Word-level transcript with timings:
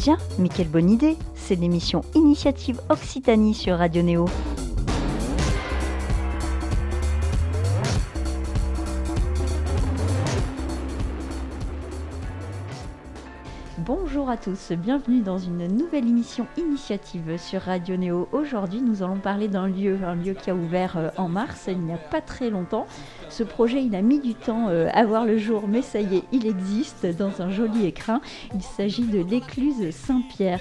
Tiens, 0.00 0.16
mais 0.38 0.48
quelle 0.48 0.70
bonne 0.70 0.88
idée 0.88 1.18
C'est 1.34 1.56
l'émission 1.56 2.00
Initiative 2.14 2.80
Occitanie 2.88 3.52
sur 3.52 3.76
Radio 3.76 4.02
Néo. 4.02 4.24
Bonjour 14.30 14.42
à 14.42 14.54
tous, 14.54 14.72
bienvenue 14.76 15.22
dans 15.22 15.38
une 15.38 15.66
nouvelle 15.66 16.06
émission 16.06 16.46
initiative 16.56 17.36
sur 17.36 17.62
Radio 17.62 17.96
Néo. 17.96 18.28
Aujourd'hui, 18.30 18.80
nous 18.80 19.02
allons 19.02 19.18
parler 19.18 19.48
d'un 19.48 19.66
lieu, 19.66 19.98
un 20.06 20.14
lieu 20.14 20.34
qui 20.34 20.50
a 20.50 20.54
ouvert 20.54 20.96
euh, 20.96 21.08
en 21.16 21.28
mars, 21.28 21.64
il 21.66 21.80
n'y 21.80 21.92
a 21.92 21.96
pas 21.96 22.20
très 22.20 22.48
longtemps. 22.48 22.86
Ce 23.28 23.42
projet, 23.42 23.82
il 23.82 23.92
a 23.96 24.02
mis 24.02 24.20
du 24.20 24.36
temps 24.36 24.68
euh, 24.68 24.88
à 24.92 25.04
voir 25.04 25.24
le 25.24 25.36
jour, 25.36 25.64
mais 25.66 25.82
ça 25.82 25.98
y 25.98 26.18
est, 26.18 26.22
il 26.30 26.46
existe 26.46 27.06
dans 27.06 27.42
un 27.42 27.50
joli 27.50 27.86
écrin. 27.86 28.20
Il 28.54 28.62
s'agit 28.62 29.02
de 29.02 29.18
l'écluse 29.18 29.90
Saint-Pierre. 29.90 30.60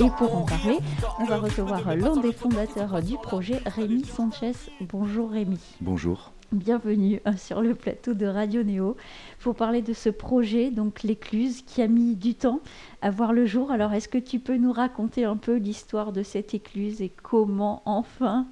Et 0.00 0.08
pour 0.18 0.36
en 0.36 0.42
parler, 0.42 0.78
on 1.20 1.24
va 1.26 1.36
recevoir 1.36 1.94
l'un 1.94 2.16
des 2.16 2.32
fondateurs 2.32 3.00
du 3.02 3.16
projet, 3.18 3.60
Rémi 3.66 4.04
Sanchez. 4.04 4.54
Bonjour 4.80 5.30
Rémi. 5.30 5.60
Bonjour. 5.80 6.32
Bienvenue 6.52 7.18
euh, 7.26 7.32
sur 7.38 7.62
le 7.62 7.74
plateau 7.74 8.12
de 8.12 8.26
Radio 8.26 8.62
Néo 8.62 8.94
pour 9.40 9.54
parler 9.54 9.80
de 9.80 9.94
ce 9.94 10.10
projet, 10.10 10.70
donc 10.70 11.02
l'écluse, 11.02 11.62
qui 11.62 11.80
a 11.80 11.88
mis 11.88 12.14
du 12.14 12.34
temps 12.34 12.60
à 13.00 13.10
voir 13.10 13.32
le 13.32 13.46
jour. 13.46 13.70
Alors, 13.70 13.94
est-ce 13.94 14.06
que 14.06 14.18
tu 14.18 14.38
peux 14.38 14.58
nous 14.58 14.70
raconter 14.70 15.24
un 15.24 15.38
peu 15.38 15.56
l'histoire 15.56 16.12
de 16.12 16.22
cette 16.22 16.52
écluse 16.52 17.00
et 17.00 17.10
comment, 17.22 17.80
enfin, 17.86 18.46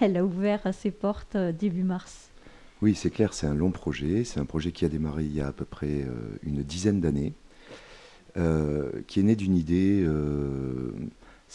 elle 0.00 0.18
a 0.18 0.24
ouvert 0.26 0.68
ses 0.74 0.90
portes 0.90 1.36
euh, 1.36 1.50
début 1.50 1.82
mars? 1.82 2.30
Oui, 2.82 2.94
c'est 2.94 3.08
clair, 3.08 3.32
c'est 3.32 3.46
un 3.46 3.54
long 3.54 3.70
projet. 3.70 4.24
C'est 4.24 4.38
un 4.38 4.44
projet 4.44 4.70
qui 4.70 4.84
a 4.84 4.90
démarré 4.90 5.24
il 5.24 5.34
y 5.34 5.40
a 5.40 5.46
à 5.46 5.52
peu 5.52 5.64
près 5.64 6.02
euh, 6.02 6.10
une 6.42 6.62
dizaine 6.62 7.00
d'années, 7.00 7.32
qui 9.06 9.20
est 9.20 9.22
né 9.22 9.34
d'une 9.34 9.56
idée 9.56 10.06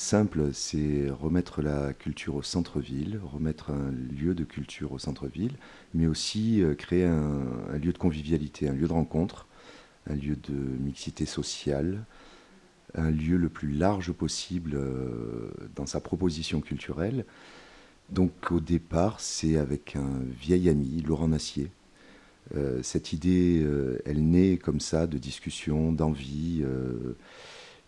simple, 0.02 0.50
c'est 0.54 1.10
remettre 1.10 1.62
la 1.62 1.94
culture 1.94 2.36
au 2.36 2.42
centre-ville, 2.42 3.20
remettre 3.24 3.70
un 3.70 3.92
lieu 3.92 4.34
de 4.34 4.44
culture 4.44 4.92
au 4.92 5.00
centre-ville, 5.00 5.54
mais 5.94 6.08
aussi 6.08 6.62
euh, 6.62 6.74
créer 6.74 7.06
un, 7.06 7.78
lieu 7.78 7.94
de 7.94 7.98
convivialité, 7.98 8.68
un 8.68 8.74
lieu 8.74 8.88
de 8.88 8.94
rencontre, 8.94 9.48
un 10.10 10.16
lieu 10.16 10.36
de 10.36 10.54
mixité 10.54 11.26
sociale, 11.26 12.04
un 12.96 13.12
lieu 13.12 13.38
le 13.38 13.48
plus 13.48 13.72
large 13.72 14.12
possible 14.12 14.74
euh, 14.74 15.52
dans 15.76 15.86
sa 15.86 16.00
proposition 16.00 16.60
culturelle. 16.62 17.24
Donc 18.10 18.52
au 18.52 18.60
départ, 18.60 19.20
c'est 19.20 19.56
avec 19.56 19.96
un 19.96 20.20
vieil 20.42 20.68
ami, 20.68 21.02
Laurent 21.08 21.30
Nassier. 21.30 21.72
Euh, 22.56 22.82
cette 22.84 23.14
idée, 23.14 23.66
elle 24.06 24.30
naît 24.30 24.58
comme 24.58 24.80
ça 24.80 25.08
de 25.08 25.18
discussions, 25.18 25.94
d'envie. 25.94 26.66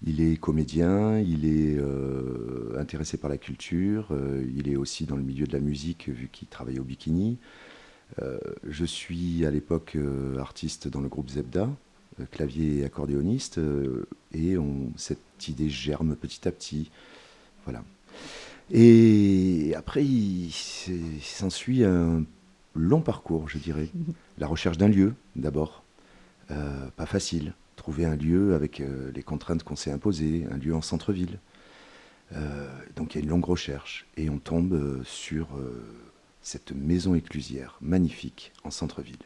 Il 0.06 0.20
est 0.20 0.36
comédien, 0.36 1.18
il 1.20 1.46
est 1.46 1.78
euh, 1.78 2.78
intéressé 2.78 3.18
par 3.18 3.30
la 3.30 3.38
culture, 3.38 4.08
euh, 4.12 4.46
il 4.58 4.68
est 4.68 4.76
aussi 4.76 5.06
dans 5.06 5.16
le 5.16 5.22
milieu 5.22 5.48
de 5.48 5.54
la 5.54 5.62
musique 5.62 6.10
vu 6.10 6.28
qu'il 6.30 6.50
travaille 6.50 6.80
au 6.80 6.84
bikini. 6.84 7.38
Euh, 8.22 8.38
je 8.68 8.84
suis 8.84 9.46
à 9.46 9.52
l'époque 9.52 9.98
artiste 10.38 10.90
dans 10.90 11.00
le 11.00 11.08
groupe 11.08 11.30
Zebda, 11.30 11.70
clavier 12.32 12.80
et 12.80 12.86
accordéoniste, 12.86 13.62
et 14.34 14.58
on, 14.58 14.92
cette 14.98 15.48
idée 15.48 15.70
germe 15.70 16.16
petit 16.18 16.48
à 16.48 16.52
petit. 16.52 16.92
Voilà. 17.64 17.84
Et 18.72 19.74
après, 19.78 20.04
il, 20.04 20.48
il 20.88 21.22
s'ensuit 21.22 21.86
un 21.86 22.26
long 22.76 23.02
parcours, 23.02 23.48
je 23.48 23.58
dirais. 23.58 23.88
La 24.38 24.48
recherche 24.48 24.78
d'un 24.78 24.90
lieu, 24.90 25.14
d'abord. 25.38 25.84
pas 26.50 27.06
facile 27.06 27.54
trouver 27.76 28.06
un 28.06 28.16
lieu 28.16 28.56
avec 28.56 28.80
euh, 28.80 29.12
les 29.14 29.24
contraintes 29.24 29.64
qu'on 29.64 29.76
s'est 29.76 29.92
imposées, 29.92 30.46
un 30.52 30.58
lieu 30.58 30.76
en 30.76 30.82
centre-ville. 30.82 31.40
Euh, 32.34 32.68
donc 32.96 33.14
il 33.14 33.20
y 33.20 33.22
a 33.22 33.24
une 33.24 33.30
longue 33.30 33.46
recherche 33.46 34.06
et 34.18 34.30
on 34.30 34.40
tombe 34.40 34.74
euh, 34.74 35.04
sur 35.04 35.50
cette 36.42 36.72
maison 36.72 37.16
éclusière 37.16 37.78
magnifique 37.82 38.52
en 38.64 38.72
centre-ville. 38.72 39.18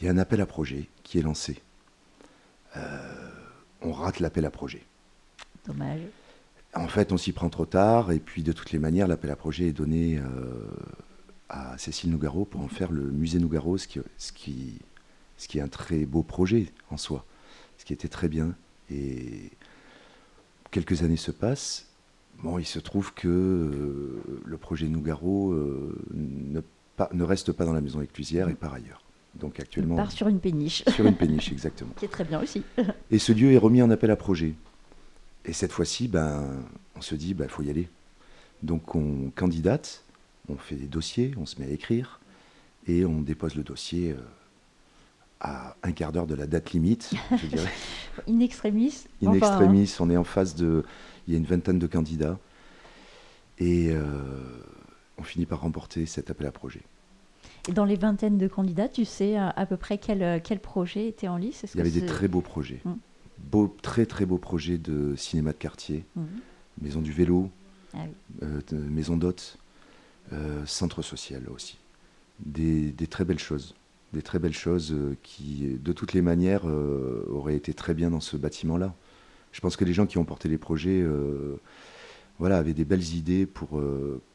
Il 0.00 0.06
y 0.06 0.08
a 0.08 0.12
un 0.12 0.18
appel 0.18 0.40
à 0.40 0.46
projet 0.46 0.88
qui 1.02 1.18
est 1.18 1.22
lancé. 1.22 1.60
on 3.82 3.92
rate 3.92 4.20
l'appel 4.20 4.44
à 4.44 4.50
projet. 4.50 4.84
Dommage. 5.66 6.00
En 6.74 6.86
fait, 6.86 7.12
on 7.12 7.16
s'y 7.16 7.32
prend 7.32 7.48
trop 7.48 7.66
tard 7.66 8.12
et 8.12 8.20
puis 8.20 8.42
de 8.42 8.52
toutes 8.52 8.70
les 8.70 8.78
manières, 8.78 9.08
l'appel 9.08 9.30
à 9.30 9.36
projet 9.36 9.68
est 9.68 9.72
donné 9.72 10.20
à 11.48 11.76
Cécile 11.78 12.10
Nougaro 12.10 12.44
pour 12.44 12.60
en 12.60 12.68
faire 12.68 12.92
le 12.92 13.02
musée 13.10 13.38
Nougaro, 13.38 13.76
ce 13.78 13.88
qui, 13.88 14.00
ce 14.18 14.32
qui, 14.32 14.78
ce 15.36 15.48
qui 15.48 15.58
est 15.58 15.62
un 15.62 15.68
très 15.68 16.04
beau 16.04 16.22
projet 16.22 16.72
en 16.90 16.96
soi 16.96 17.24
qui 17.88 17.94
était 17.94 18.08
très 18.08 18.28
bien. 18.28 18.54
Et 18.90 19.50
quelques 20.70 21.02
années 21.02 21.16
se 21.16 21.30
passent. 21.30 21.86
Bon, 22.42 22.58
il 22.58 22.66
se 22.66 22.78
trouve 22.78 23.14
que 23.14 23.26
euh, 23.26 24.22
le 24.44 24.58
projet 24.58 24.88
Nougaro 24.88 25.52
euh, 25.52 25.98
ne, 26.12 26.60
ne, 27.14 27.24
reste 27.24 27.50
pas 27.52 27.64
dans 27.64 27.72
la 27.72 27.80
maison 27.80 28.02
éclusière 28.02 28.50
et 28.50 28.54
par 28.54 28.74
ailleurs. 28.74 29.00
Donc 29.36 29.58
actuellement. 29.58 29.94
Il 29.94 29.96
part 29.96 30.12
sur 30.12 30.28
une 30.28 30.38
péniche. 30.38 30.84
Sur 30.88 31.06
une 31.06 31.16
péniche, 31.16 31.50
exactement. 31.50 31.94
qui 31.96 32.04
est 32.04 32.08
très 32.08 32.24
bien 32.24 32.42
aussi. 32.42 32.62
et 33.10 33.18
ce 33.18 33.32
lieu 33.32 33.52
est 33.52 33.58
remis 33.58 33.80
en 33.80 33.88
appel 33.88 34.10
à 34.10 34.16
projet. 34.16 34.52
Et 35.46 35.54
cette 35.54 35.72
fois-ci, 35.72 36.08
ben, 36.08 36.62
on 36.94 37.00
se 37.00 37.14
dit, 37.14 37.30
il 37.30 37.34
ben, 37.34 37.48
faut 37.48 37.62
y 37.62 37.70
aller. 37.70 37.88
Donc 38.62 38.94
on 38.96 39.32
candidate, 39.34 40.04
on 40.50 40.56
fait 40.56 40.76
des 40.76 40.88
dossiers, 40.88 41.32
on 41.38 41.46
se 41.46 41.58
met 41.58 41.66
à 41.66 41.70
écrire, 41.70 42.20
et 42.86 43.06
on 43.06 43.22
dépose 43.22 43.54
le 43.54 43.62
dossier. 43.62 44.14
Euh, 45.44 45.48
à 45.48 45.76
un 45.82 45.92
quart 45.92 46.12
d'heure 46.12 46.26
de 46.26 46.34
la 46.34 46.46
date 46.46 46.72
limite, 46.72 47.12
je 47.30 47.46
dirais. 47.46 47.70
In 48.28 48.40
extremis. 48.40 49.04
In 49.24 49.32
extremis, 49.32 49.94
on 50.00 50.10
est 50.10 50.16
en 50.16 50.24
phase 50.24 50.54
de. 50.54 50.84
Il 51.26 51.32
y 51.32 51.36
a 51.36 51.38
une 51.38 51.44
vingtaine 51.44 51.78
de 51.78 51.86
candidats. 51.86 52.38
Et 53.58 53.90
euh, 53.90 54.02
on 55.16 55.22
finit 55.22 55.46
par 55.46 55.60
remporter 55.60 56.06
cet 56.06 56.30
appel 56.30 56.46
à 56.46 56.52
projet. 56.52 56.80
Et 57.68 57.72
dans 57.72 57.84
les 57.84 57.96
vingtaines 57.96 58.38
de 58.38 58.48
candidats, 58.48 58.88
tu 58.88 59.04
sais 59.04 59.36
à, 59.36 59.66
peu 59.66 59.76
près 59.76 59.98
quel, 59.98 60.22
euh, 60.22 60.38
quel 60.42 60.60
projet 60.60 61.08
était 61.08 61.28
en 61.28 61.36
lice? 61.36 61.64
Il 61.74 61.78
y 61.78 61.80
avait 61.80 61.90
des 61.90 62.06
très 62.06 62.28
beaux 62.28 62.40
projets. 62.40 62.80
Hum. 62.84 63.70
Très 63.82 64.06
très 64.06 64.26
beaux 64.26 64.38
projets 64.38 64.78
de 64.78 65.14
cinéma 65.16 65.52
de 65.52 65.58
quartier, 65.58 66.04
hum. 66.16 66.26
maison 66.80 67.00
du 67.00 67.12
vélo, 67.12 67.50
ah 67.94 67.98
euh, 68.42 68.60
maison 68.72 69.16
d'hôtes, 69.16 69.58
centre 70.66 71.02
social 71.02 71.44
aussi. 71.54 71.78
Des, 72.40 72.92
des 72.92 73.06
très 73.06 73.24
belles 73.24 73.38
choses 73.38 73.74
des 74.12 74.22
très 74.22 74.38
belles 74.38 74.54
choses 74.54 74.92
euh, 74.92 75.16
qui, 75.22 75.78
de 75.80 75.92
toutes 75.92 76.12
les 76.12 76.22
manières, 76.22 76.62
euh, 76.66 77.26
auraient 77.30 77.56
été 77.56 77.74
très 77.74 77.94
bien 77.94 78.10
dans 78.10 78.20
ce 78.20 78.36
bâtiment-là. 78.36 78.94
Je 79.52 79.60
pense 79.60 79.76
que 79.76 79.84
les 79.84 79.92
gens 79.92 80.06
qui 80.06 80.18
ont 80.18 80.24
porté 80.24 80.48
les 80.48 80.58
projets 80.58 81.00
euh, 81.02 81.56
voilà, 82.38 82.58
avaient 82.58 82.74
des 82.74 82.84
belles 82.84 83.14
idées 83.14 83.46
pour, 83.46 83.82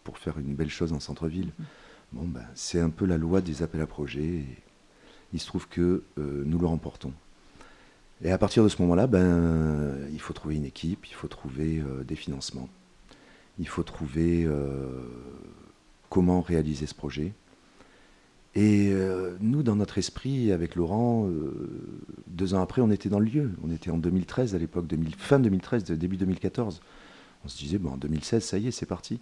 pour 0.03 0.17
faire 0.17 0.37
une 0.39 0.55
belle 0.55 0.69
chose 0.69 0.91
en 0.91 0.99
centre-ville. 0.99 1.47
Mm-hmm. 1.47 2.13
Bon, 2.13 2.27
ben, 2.27 2.45
c'est 2.55 2.79
un 2.79 2.89
peu 2.89 3.05
la 3.05 3.17
loi 3.17 3.41
des 3.41 3.63
appels 3.63 3.81
à 3.81 3.87
projets. 3.87 4.43
il 5.31 5.39
se 5.39 5.47
trouve 5.47 5.67
que 5.67 6.03
nous 6.17 6.59
le 6.59 6.65
remportons. 6.65 7.13
Et 8.23 8.31
à 8.31 8.37
partir 8.37 8.63
de 8.63 8.69
ce 8.69 8.81
moment-là, 8.81 9.07
ben, 9.07 9.95
il 10.11 10.19
faut 10.19 10.33
trouver 10.33 10.55
une 10.55 10.65
équipe, 10.65 11.07
il 11.07 11.13
faut 11.13 11.27
trouver 11.27 11.81
des 12.05 12.15
financements, 12.15 12.69
il 13.57 13.67
faut 13.67 13.83
trouver 13.83 14.47
comment 16.09 16.41
réaliser 16.41 16.85
ce 16.85 16.93
projet. 16.93 17.33
Et 18.55 18.89
euh, 18.91 19.35
nous, 19.39 19.63
dans 19.63 19.75
notre 19.75 19.97
esprit, 19.97 20.51
avec 20.51 20.75
Laurent, 20.75 21.27
euh, 21.27 21.51
deux 22.27 22.53
ans 22.53 22.61
après, 22.61 22.81
on 22.81 22.91
était 22.91 23.09
dans 23.09 23.19
le 23.19 23.25
lieu. 23.25 23.51
On 23.63 23.71
était 23.71 23.89
en 23.89 23.97
2013 23.97 24.53
à 24.53 24.59
l'époque, 24.59 24.85
fin 25.17 25.39
2013, 25.39 25.85
début 25.85 26.17
2014. 26.17 26.81
On 27.43 27.47
se 27.47 27.57
disait, 27.57 27.79
bon, 27.79 27.93
en 27.93 27.97
2016, 27.97 28.43
ça 28.43 28.57
y 28.59 28.67
est, 28.67 28.71
c'est 28.71 28.85
parti. 28.85 29.19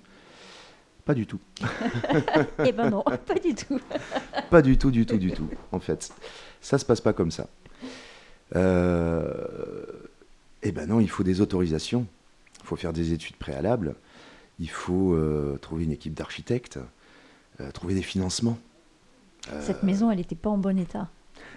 Pas 1.06 1.14
du 1.14 1.26
tout. 1.26 1.40
eh 2.66 2.72
ben 2.74 2.90
non, 2.90 3.04
pas 3.04 3.40
du 3.42 3.56
tout. 3.56 3.80
pas 4.50 4.62
du 4.62 4.78
tout, 4.78 4.92
du 4.92 5.06
tout, 5.06 5.18
du 5.18 5.32
tout, 5.32 5.50
en 5.72 5.80
fait. 5.80 6.12
Ça 6.60 6.78
se 6.78 6.86
passe 6.86 7.02
pas 7.02 7.14
comme 7.14 7.32
ça. 7.32 7.48
Euh, 8.56 9.34
eh 10.62 10.74
ben 10.74 10.88
non, 10.88 11.00
il 11.00 11.10
faut 11.10 11.24
des 11.24 11.40
autorisations. 11.40 12.06
Il 12.62 12.68
faut 12.68 12.76
faire 12.76 12.94
des 12.94 13.14
études 13.14 13.38
préalables. 13.38 13.96
Il 14.60 14.70
faut 14.70 15.18
trouver 15.62 15.86
une 15.86 15.92
équipe 15.92 16.14
d'architectes, 16.14 16.78
trouver 17.74 17.96
des 17.96 18.04
financements. 18.04 18.60
Cette 19.62 19.84
maison, 19.84 20.12
elle 20.12 20.18
n'était 20.18 20.36
pas 20.36 20.50
en 20.50 20.58
bon 20.58 20.78
état 20.78 21.10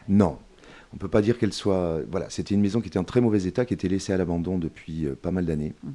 Non. 0.09 0.39
On 0.93 0.97
ne 0.97 1.01
peut 1.01 1.09
pas 1.09 1.23
dire 1.23 1.39
qu'elle 1.39 1.53
soit. 1.53 2.01
Voilà, 2.09 2.31
c'était 2.31 2.55
une 2.55 2.61
maison 2.61 2.81
qui 2.81 2.87
était 2.87 3.01
en 3.01 3.05
très 3.05 3.21
mauvais 3.21 3.45
état, 3.45 3.65
qui 3.65 3.75
était 3.75 3.89
laissée 3.89 4.13
à 4.13 4.17
l'abandon 4.17 4.59
depuis 4.59 5.07
euh, 5.07 5.17
pas 5.21 5.33
mal 5.33 5.45
d'années. 5.45 5.75
Mm. 5.83 5.91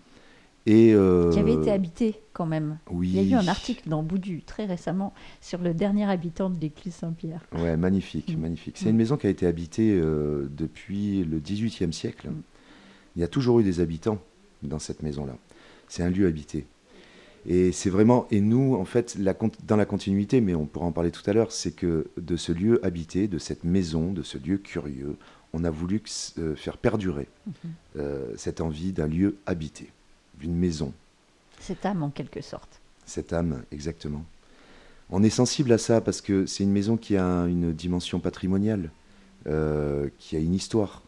Et 0.66 0.94
euh, 0.94 1.32
Qui 1.32 1.40
avait 1.40 1.54
été 1.54 1.72
habitée 1.72 2.20
quand 2.34 2.46
même. 2.46 2.80
Oui. 2.92 3.12
Il 3.14 3.16
y 3.16 3.34
a 3.34 3.38
eu 3.38 3.40
un 3.42 3.48
article 3.48 3.88
dans 3.88 4.04
Boudu 4.04 4.44
très 4.44 4.66
récemment 4.66 5.14
sur 5.40 5.60
le 5.60 5.74
dernier 5.74 6.04
habitant 6.04 6.50
de 6.50 6.60
l'église 6.60 6.96
Saint-Pierre. 6.96 7.46
Ouais, 7.54 7.78
magnifique, 7.78 8.36
mm. 8.36 8.42
magnifique. 8.42 8.78
C'est 8.78 8.90
une 8.90 8.98
maison 8.98 9.16
qui 9.16 9.28
a 9.28 9.30
été 9.30 9.48
habitée 9.48 9.98
euh, 9.98 10.50
depuis 10.52 11.24
le 11.24 11.40
XVIIIe 11.40 11.94
siècle. 11.94 12.28
Mm. 12.28 12.42
Il 13.16 13.22
y 13.22 13.24
a 13.24 13.28
toujours 13.28 13.62
eu 13.62 13.64
des 13.64 13.80
habitants 13.80 14.20
dans 14.64 14.80
cette 14.80 15.02
maison-là. 15.02 15.36
C'est 15.88 16.04
un 16.04 16.10
lieu 16.10 16.28
habité. 16.28 16.68
Et 17.46 17.72
c'est 17.72 17.90
vraiment, 17.90 18.28
et 18.32 18.42
nous, 18.42 18.76
en 18.76 18.86
fait, 18.86 19.16
la, 19.18 19.36
dans 19.66 19.76
la 19.76 19.86
continuité, 19.86 20.42
mais 20.42 20.56
on 20.56 20.66
pourra 20.66 20.86
en 20.86 20.92
parler 20.92 21.12
tout 21.12 21.28
à 21.30 21.34
l'heure, 21.34 21.52
c'est 21.52 21.72
que 21.72 22.08
de 22.18 22.36
ce 22.36 22.52
lieu 22.52 22.84
habité, 22.86 23.28
de 23.28 23.38
cette 23.38 23.64
maison, 23.64 24.12
de 24.12 24.24
ce 24.24 24.38
lieu 24.38 24.58
curieux, 24.58 25.16
on 25.54 25.64
a 25.64 25.70
voulu 25.70 26.02
euh, 26.38 26.56
faire 26.56 26.78
perdurer 26.78 27.28
mhm. 27.48 27.54
euh, 27.98 28.34
cette 28.38 28.62
envie 28.62 28.92
d'un 28.92 29.08
lieu 29.08 29.38
habité, 29.46 29.90
d'une 30.40 30.56
maison. 30.56 30.94
Cette 31.60 31.86
âme, 31.86 32.04
en 32.04 32.10
quelque 32.10 32.42
sorte. 32.42 32.80
Cette 33.06 33.34
âme, 33.34 33.64
exactement. 33.72 34.24
On 35.10 35.24
est 35.24 35.32
sensible 35.32 35.72
à 35.72 35.78
ça 35.78 36.02
parce 36.02 36.22
que 36.22 36.46
c'est 36.46 36.64
une 36.64 36.72
maison 36.72 36.96
qui 36.98 37.18
a 37.18 37.46
une 37.48 37.74
dimension 37.74 38.20
patrimoniale, 38.20 38.92
euh, 39.48 40.10
qui 40.20 40.36
a 40.36 40.40
une 40.40 40.54
histoire. 40.54 41.02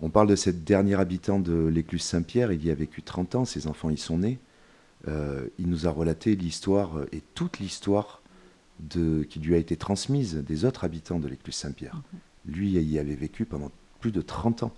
On 0.00 0.10
parle 0.10 0.28
de 0.28 0.36
cette 0.36 0.64
dernière 0.64 1.00
habitant 1.00 1.38
de 1.38 1.66
l'écluse 1.66 2.02
Saint-Pierre, 2.02 2.52
il 2.52 2.64
y 2.64 2.70
a 2.70 2.74
vécu 2.74 3.02
30 3.02 3.34
ans, 3.36 3.44
ses 3.44 3.66
enfants 3.66 3.88
y 3.88 3.96
sont 3.96 4.18
nés. 4.18 4.38
Euh, 5.08 5.46
il 5.58 5.68
nous 5.68 5.86
a 5.86 5.90
relaté 5.90 6.34
l'histoire 6.36 7.02
et 7.12 7.22
toute 7.34 7.58
l'histoire 7.58 8.22
qui 8.90 9.38
lui 9.38 9.54
a 9.54 9.58
été 9.58 9.76
transmise 9.76 10.36
des 10.36 10.64
autres 10.64 10.84
habitants 10.84 11.20
de 11.20 11.28
l'écluse 11.28 11.54
Saint-Pierre. 11.54 11.94
Mhm. 11.94 12.54
Lui 12.54 12.70
y 12.70 12.98
avait 12.98 13.14
vécu 13.14 13.44
pendant 13.44 13.70
plus 14.00 14.12
de 14.12 14.20
30 14.20 14.64
ans. 14.64 14.72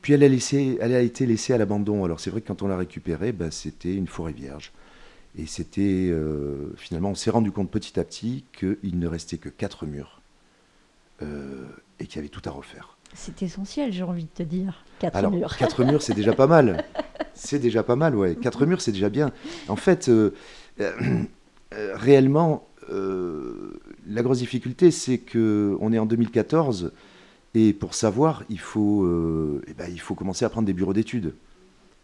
Puis 0.00 0.12
elle 0.12 0.22
a, 0.22 0.28
laissé, 0.28 0.76
elle 0.80 0.94
a 0.94 1.00
été 1.00 1.26
laissée 1.26 1.54
à 1.54 1.58
l'abandon. 1.58 2.04
Alors 2.04 2.20
c'est 2.20 2.30
vrai 2.30 2.40
que 2.40 2.46
quand 2.46 2.62
on 2.62 2.68
l'a 2.68 2.76
récupérée, 2.76 3.32
ben, 3.32 3.50
c'était 3.50 3.94
une 3.94 4.06
forêt 4.06 4.32
vierge. 4.32 4.72
Et 5.36 5.46
c'était 5.46 6.08
euh, 6.10 6.74
finalement, 6.76 7.10
on 7.10 7.14
s'est 7.14 7.30
rendu 7.30 7.50
compte 7.50 7.70
petit 7.70 7.98
à 7.98 8.04
petit 8.04 8.44
qu'il 8.52 8.98
ne 8.98 9.06
restait 9.06 9.38
que 9.38 9.48
quatre 9.48 9.86
murs 9.86 10.20
euh, 11.22 11.64
et 11.98 12.06
qu'il 12.06 12.16
y 12.16 12.18
avait 12.18 12.28
tout 12.28 12.42
à 12.44 12.50
refaire. 12.50 12.96
C'est 13.14 13.42
essentiel, 13.42 13.92
j'ai 13.92 14.02
envie 14.02 14.24
de 14.24 14.28
te 14.28 14.42
dire. 14.42 14.84
Quatre 14.98 15.16
Alors, 15.16 15.30
murs. 15.30 15.56
Quatre 15.56 15.84
murs, 15.84 16.02
c'est 16.02 16.14
déjà 16.14 16.32
pas 16.32 16.46
mal. 16.46 16.84
C'est 17.32 17.58
déjà 17.58 17.82
pas 17.82 17.96
mal, 17.96 18.14
ouais. 18.14 18.36
Quatre 18.36 18.66
murs, 18.66 18.80
c'est 18.80 18.92
déjà 18.92 19.08
bien. 19.08 19.32
En 19.68 19.76
fait, 19.76 20.08
euh, 20.08 20.30
réellement, 21.94 22.68
la 22.88 24.22
grosse 24.22 24.38
difficulté, 24.38 24.90
c'est 24.90 25.18
que 25.18 25.76
on 25.80 25.92
est 25.92 25.98
en 25.98 26.06
2014 26.06 26.92
et 27.54 27.72
pour 27.72 27.94
savoir, 27.94 28.44
il 28.50 28.60
faut, 28.60 29.60
eh 29.66 29.74
ben, 29.74 29.86
il 29.90 30.00
faut 30.00 30.14
commencer 30.14 30.44
à 30.44 30.48
prendre 30.48 30.66
des 30.66 30.74
bureaux 30.74 30.92
d'études. 30.92 31.34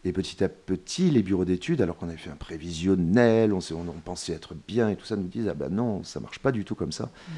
Et 0.04 0.12
petit 0.12 0.42
à 0.42 0.48
petit, 0.48 1.10
les 1.10 1.22
bureaux 1.22 1.44
d'études, 1.44 1.82
alors 1.82 1.96
qu'on 1.96 2.08
avait 2.08 2.16
fait 2.16 2.30
un 2.30 2.36
prévisionnel, 2.36 3.52
on, 3.52 3.58
on, 3.72 4.00
pensait 4.02 4.32
être 4.32 4.54
bien 4.66 4.88
et 4.88 4.96
tout 4.96 5.04
ça, 5.04 5.14
nous 5.14 5.28
disent 5.28 5.48
Ah 5.48 5.54
ben 5.54 5.68
non, 5.68 6.02
ça 6.04 6.20
marche 6.20 6.38
pas 6.38 6.52
du 6.52 6.64
tout 6.64 6.74
comme 6.74 6.92
ça. 6.92 7.04
Mm. 7.04 7.32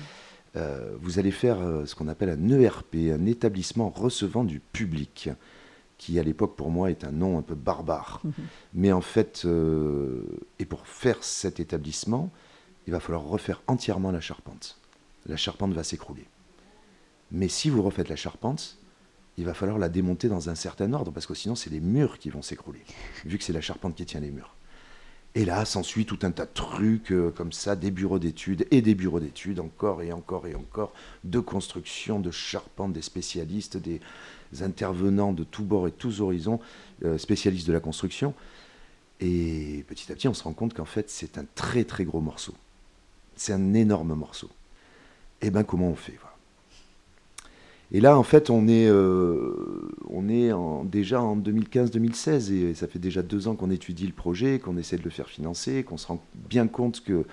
Euh, 0.57 0.97
vous 1.01 1.19
allez 1.19 1.31
faire 1.31 1.61
euh, 1.61 1.87
ce 1.87 1.95
qu'on 1.95 2.09
appelle 2.09 2.29
un 2.31 2.49
ERP, 2.61 2.95
un 3.13 3.27
établissement 3.27 3.89
recevant 3.89 4.45
du 4.45 4.61
public, 4.61 5.31
qui 5.97 6.19
à 6.19 6.23
l'époque 6.23 6.57
pour 6.57 6.71
moi 6.71 6.91
est 6.91 7.05
un 7.05 7.13
nom 7.13 7.39
un 7.39 7.43
peu 7.43 7.55
barbare. 7.55 8.21
Mm-hmm. 8.25 8.33
Mais 8.75 8.93
en 8.93 9.01
fait, 9.01 9.43
euh, 9.45 10.25
et 10.59 10.65
pour 10.65 10.87
faire 10.87 11.23
cet 11.23 11.61
établissement, 11.61 12.31
il 12.87 12.93
va 12.93 13.01
falloir 13.01 13.25
refaire 13.25 13.63
entièrement 13.67 14.11
la 14.11 14.21
charpente. 14.21 14.79
La 15.27 15.37
charpente 15.37 15.73
va 15.73 15.85
s'écrouler. 15.85 16.27
Mais 17.31 17.49
si 17.49 17.71
vous 17.71 17.83
refaites 17.83 18.09
la 18.09 18.17
charpente, 18.17 18.77
il 19.39 19.47
va 19.47 19.55
falloir 19.55 19.79
la 19.79 19.89
démonter 19.89 20.29
dans 20.29 20.51
un 20.51 20.55
certain 20.55 20.93
ordre, 20.93 21.13
parce 21.13 21.27
que 21.27 21.35
sinon 21.35 21.55
c'est 21.55 21.71
les 21.71 21.81
murs 21.81 22.19
qui 22.19 22.29
vont 22.29 22.43
s'écrouler, 22.43 22.83
vu 23.25 23.39
que 23.39 23.45
c'est 23.45 23.55
la 23.55 23.63
charpente 23.63 23.95
qui 23.95 24.05
tient 24.05 24.21
les 24.21 24.31
murs. 24.31 24.55
Et 25.35 25.47
là, 25.47 25.65
s'ensuit 25.65 26.05
tout 26.05 26.19
un 26.23 26.31
tas 26.31 26.45
de 26.45 26.51
trucs 26.53 27.11
euh, 27.11 27.31
comme 27.31 27.53
ça, 27.53 27.75
des 27.75 27.91
bureaux 27.91 28.19
d'études 28.19 28.67
et 28.71 28.83
des 28.83 28.95
bureaux 28.95 29.21
d'études, 29.21 29.61
encore 29.61 30.03
et 30.03 30.13
encore 30.13 30.47
et 30.47 30.55
encore, 30.55 30.93
de 31.25 31.41
construction, 31.41 32.21
de 32.21 32.31
charpente, 32.31 32.93
des 32.93 33.01
spécialistes, 33.01 33.79
des 33.79 34.01
intervenants 34.61 35.33
de 35.33 35.45
tous 35.45 35.65
bords 35.65 35.89
et 35.89 35.93
tous 35.93 36.21
horizons, 36.21 36.61
euh, 37.05 37.17
spécialistes 37.17 37.67
de 37.67 37.73
la 37.73 37.81
construction. 37.81 38.35
Et 39.21 39.85
petit 39.89 40.13
à 40.13 40.15
petit, 40.15 40.29
on 40.29 40.35
se 40.35 40.43
rend 40.43 40.53
compte 40.53 40.75
qu'en 40.75 40.85
fait, 40.85 41.09
c'est 41.09 41.39
un 41.39 41.47
très 41.55 41.85
très 41.85 42.05
gros 42.05 42.21
morceau. 42.21 42.55
C'est 43.35 43.55
un 43.55 43.73
énorme 43.73 44.15
morceau. 44.15 44.51
Et 45.41 45.47
eh 45.47 45.51
bien, 45.51 45.65
comment 45.65 45.89
on 45.89 45.97
fait 45.97 46.19
et 47.95 48.01
là, 48.01 48.17
en 48.17 48.23
fait, 48.23 48.49
on 48.49 48.69
est, 48.69 48.89
euh, 48.89 49.55
déjà 50.85 51.21
en 51.21 51.37
2015-2016 51.37 52.53
et 52.53 52.75
ça 52.75 52.87
fait 52.87 52.99
déjà 52.99 53.23
deux 53.23 53.49
ans 53.49 53.55
qu'on 53.55 53.71
étudie 53.71 54.07
le 54.07 54.13
projet, 54.13 54.59
qu'on 54.59 54.79
essaie 54.79 54.97
de 54.97 55.05
le 55.05 55.11
faire 55.11 55.29
financer, 55.29 55.85
qu'on 55.85 55.99
se 55.99 56.07
rend 56.07 56.25
bien 56.49 56.67
compte 56.67 57.05
que 57.05 57.25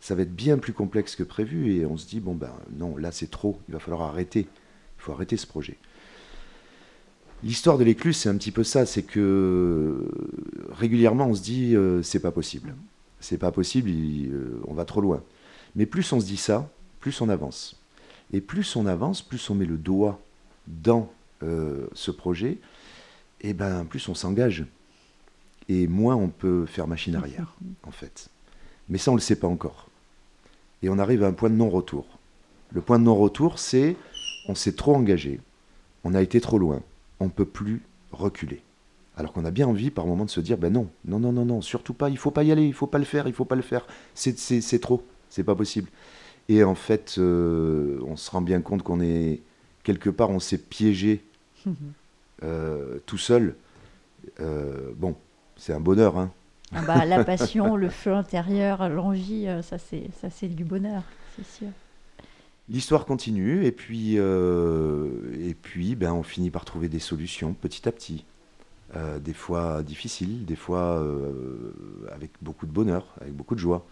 ça 0.00 0.14
va 0.14 0.22
être 0.22 0.34
bien 0.34 0.58
plus 0.58 0.72
complexe 0.72 1.16
que 1.16 1.22
prévu 1.22 1.74
et 1.74 1.86
on 1.86 1.96
se 1.96 2.06
dit, 2.06 2.20
bon 2.20 2.34
ben 2.34 2.52
non, 2.76 2.96
là 2.96 3.10
c'est 3.10 3.30
trop, 3.30 3.58
il 3.68 3.72
va 3.72 3.80
falloir 3.80 4.02
arrêter, 4.02 4.40
il 4.40 5.02
faut 5.02 5.12
arrêter 5.12 5.36
ce 5.36 5.46
projet. 5.46 5.78
L'histoire 7.42 7.78
de 7.78 7.84
l'écluse, 7.84 8.16
c'est 8.16 8.28
un 8.28 8.36
petit 8.36 8.50
peu 8.50 8.64
ça, 8.64 8.84
c'est 8.84 9.02
que 9.02 10.08
régulièrement 10.70 11.26
on 11.28 11.34
se 11.34 11.42
dit, 11.42 11.74
euh, 11.74 12.02
c'est 12.02 12.20
pas 12.20 12.32
possible, 12.32 12.74
c'est 13.20 13.38
pas 13.38 13.50
possible, 13.50 13.90
euh, 13.90 14.60
on 14.66 14.74
va 14.74 14.84
trop 14.84 15.00
loin. 15.00 15.22
Mais 15.74 15.86
plus 15.86 16.12
on 16.12 16.20
se 16.20 16.26
dit 16.26 16.36
ça, 16.36 16.70
plus 17.00 17.20
on 17.20 17.28
avance. 17.28 17.81
Et 18.32 18.40
plus 18.40 18.76
on 18.76 18.86
avance, 18.86 19.22
plus 19.22 19.50
on 19.50 19.54
met 19.54 19.64
le 19.64 19.76
doigt 19.76 20.20
dans 20.66 21.10
euh, 21.42 21.86
ce 21.92 22.10
projet, 22.10 22.58
et 23.40 23.52
ben 23.52 23.84
plus 23.84 24.08
on 24.08 24.14
s'engage. 24.14 24.64
Et 25.68 25.86
moins 25.86 26.16
on 26.16 26.28
peut 26.28 26.66
faire 26.66 26.86
machine 26.86 27.14
arrière, 27.14 27.54
en 27.84 27.90
fait. 27.90 28.28
Mais 28.88 28.98
ça, 28.98 29.10
on 29.10 29.14
ne 29.14 29.20
le 29.20 29.22
sait 29.22 29.36
pas 29.36 29.48
encore. 29.48 29.88
Et 30.82 30.88
on 30.88 30.98
arrive 30.98 31.22
à 31.22 31.28
un 31.28 31.32
point 31.32 31.50
de 31.50 31.54
non-retour. 31.54 32.06
Le 32.72 32.80
point 32.80 32.98
de 32.98 33.04
non-retour, 33.04 33.58
c'est 33.58 33.96
on 34.48 34.54
s'est 34.54 34.72
trop 34.72 34.94
engagé, 34.94 35.40
on 36.04 36.14
a 36.14 36.22
été 36.22 36.40
trop 36.40 36.58
loin, 36.58 36.80
on 37.20 37.26
ne 37.26 37.30
peut 37.30 37.44
plus 37.44 37.82
reculer. 38.10 38.62
Alors 39.16 39.32
qu'on 39.32 39.44
a 39.44 39.50
bien 39.50 39.68
envie 39.68 39.90
par 39.90 40.06
moment 40.06 40.24
de 40.24 40.30
se 40.30 40.40
dire, 40.40 40.56
ben 40.56 40.72
non, 40.72 40.88
non, 41.04 41.20
non, 41.20 41.32
non, 41.32 41.44
non, 41.44 41.60
surtout 41.60 41.94
pas, 41.94 42.08
il 42.08 42.16
faut 42.16 42.30
pas 42.30 42.42
y 42.44 42.50
aller, 42.50 42.66
il 42.66 42.72
faut 42.72 42.86
pas 42.86 42.98
le 42.98 43.04
faire, 43.04 43.28
il 43.28 43.34
faut 43.34 43.44
pas 43.44 43.56
le 43.56 43.62
faire, 43.62 43.86
c'est 44.14 44.80
trop, 44.80 45.04
c'est 45.28 45.44
pas 45.44 45.54
possible. 45.54 45.88
Et 46.48 46.64
en 46.64 46.74
fait, 46.74 47.16
euh, 47.18 48.00
on 48.06 48.16
se 48.16 48.30
rend 48.30 48.42
bien 48.42 48.60
compte 48.60 48.82
qu'on 48.82 49.00
est 49.00 49.40
quelque 49.84 50.10
part, 50.10 50.30
on 50.30 50.40
s'est 50.40 50.58
piégé 50.58 51.22
euh, 52.42 52.98
tout 53.06 53.18
seul. 53.18 53.54
Euh, 54.40 54.90
bon, 54.96 55.16
c'est 55.56 55.72
un 55.72 55.80
bonheur. 55.80 56.18
Hein. 56.18 56.30
Ah 56.74 56.82
bah, 56.82 57.04
la 57.04 57.24
passion, 57.24 57.76
le 57.76 57.88
feu 57.88 58.12
intérieur, 58.12 58.88
l'envie, 58.88 59.46
ça 59.62 59.78
c'est 59.78 60.04
ça 60.20 60.30
c'est 60.30 60.48
du 60.48 60.64
bonheur, 60.64 61.02
c'est 61.36 61.46
sûr. 61.46 61.68
L'histoire 62.68 63.04
continue 63.04 63.66
et 63.66 63.72
puis 63.72 64.16
et 64.16 65.54
puis 65.60 65.94
ben 65.96 66.12
on 66.12 66.22
finit 66.22 66.50
par 66.50 66.64
trouver 66.64 66.88
des 66.88 67.00
solutions 67.00 67.54
petit 67.54 67.86
à 67.88 67.92
petit. 67.92 68.24
des 69.20 69.34
fois 69.34 69.82
difficiles, 69.82 70.46
des 70.46 70.56
fois 70.56 71.04
avec 72.12 72.30
beaucoup 72.40 72.66
de 72.66 72.72
bonheur, 72.72 73.04
avec 73.20 73.34
beaucoup 73.34 73.54
de 73.54 73.60
joie. 73.60 73.84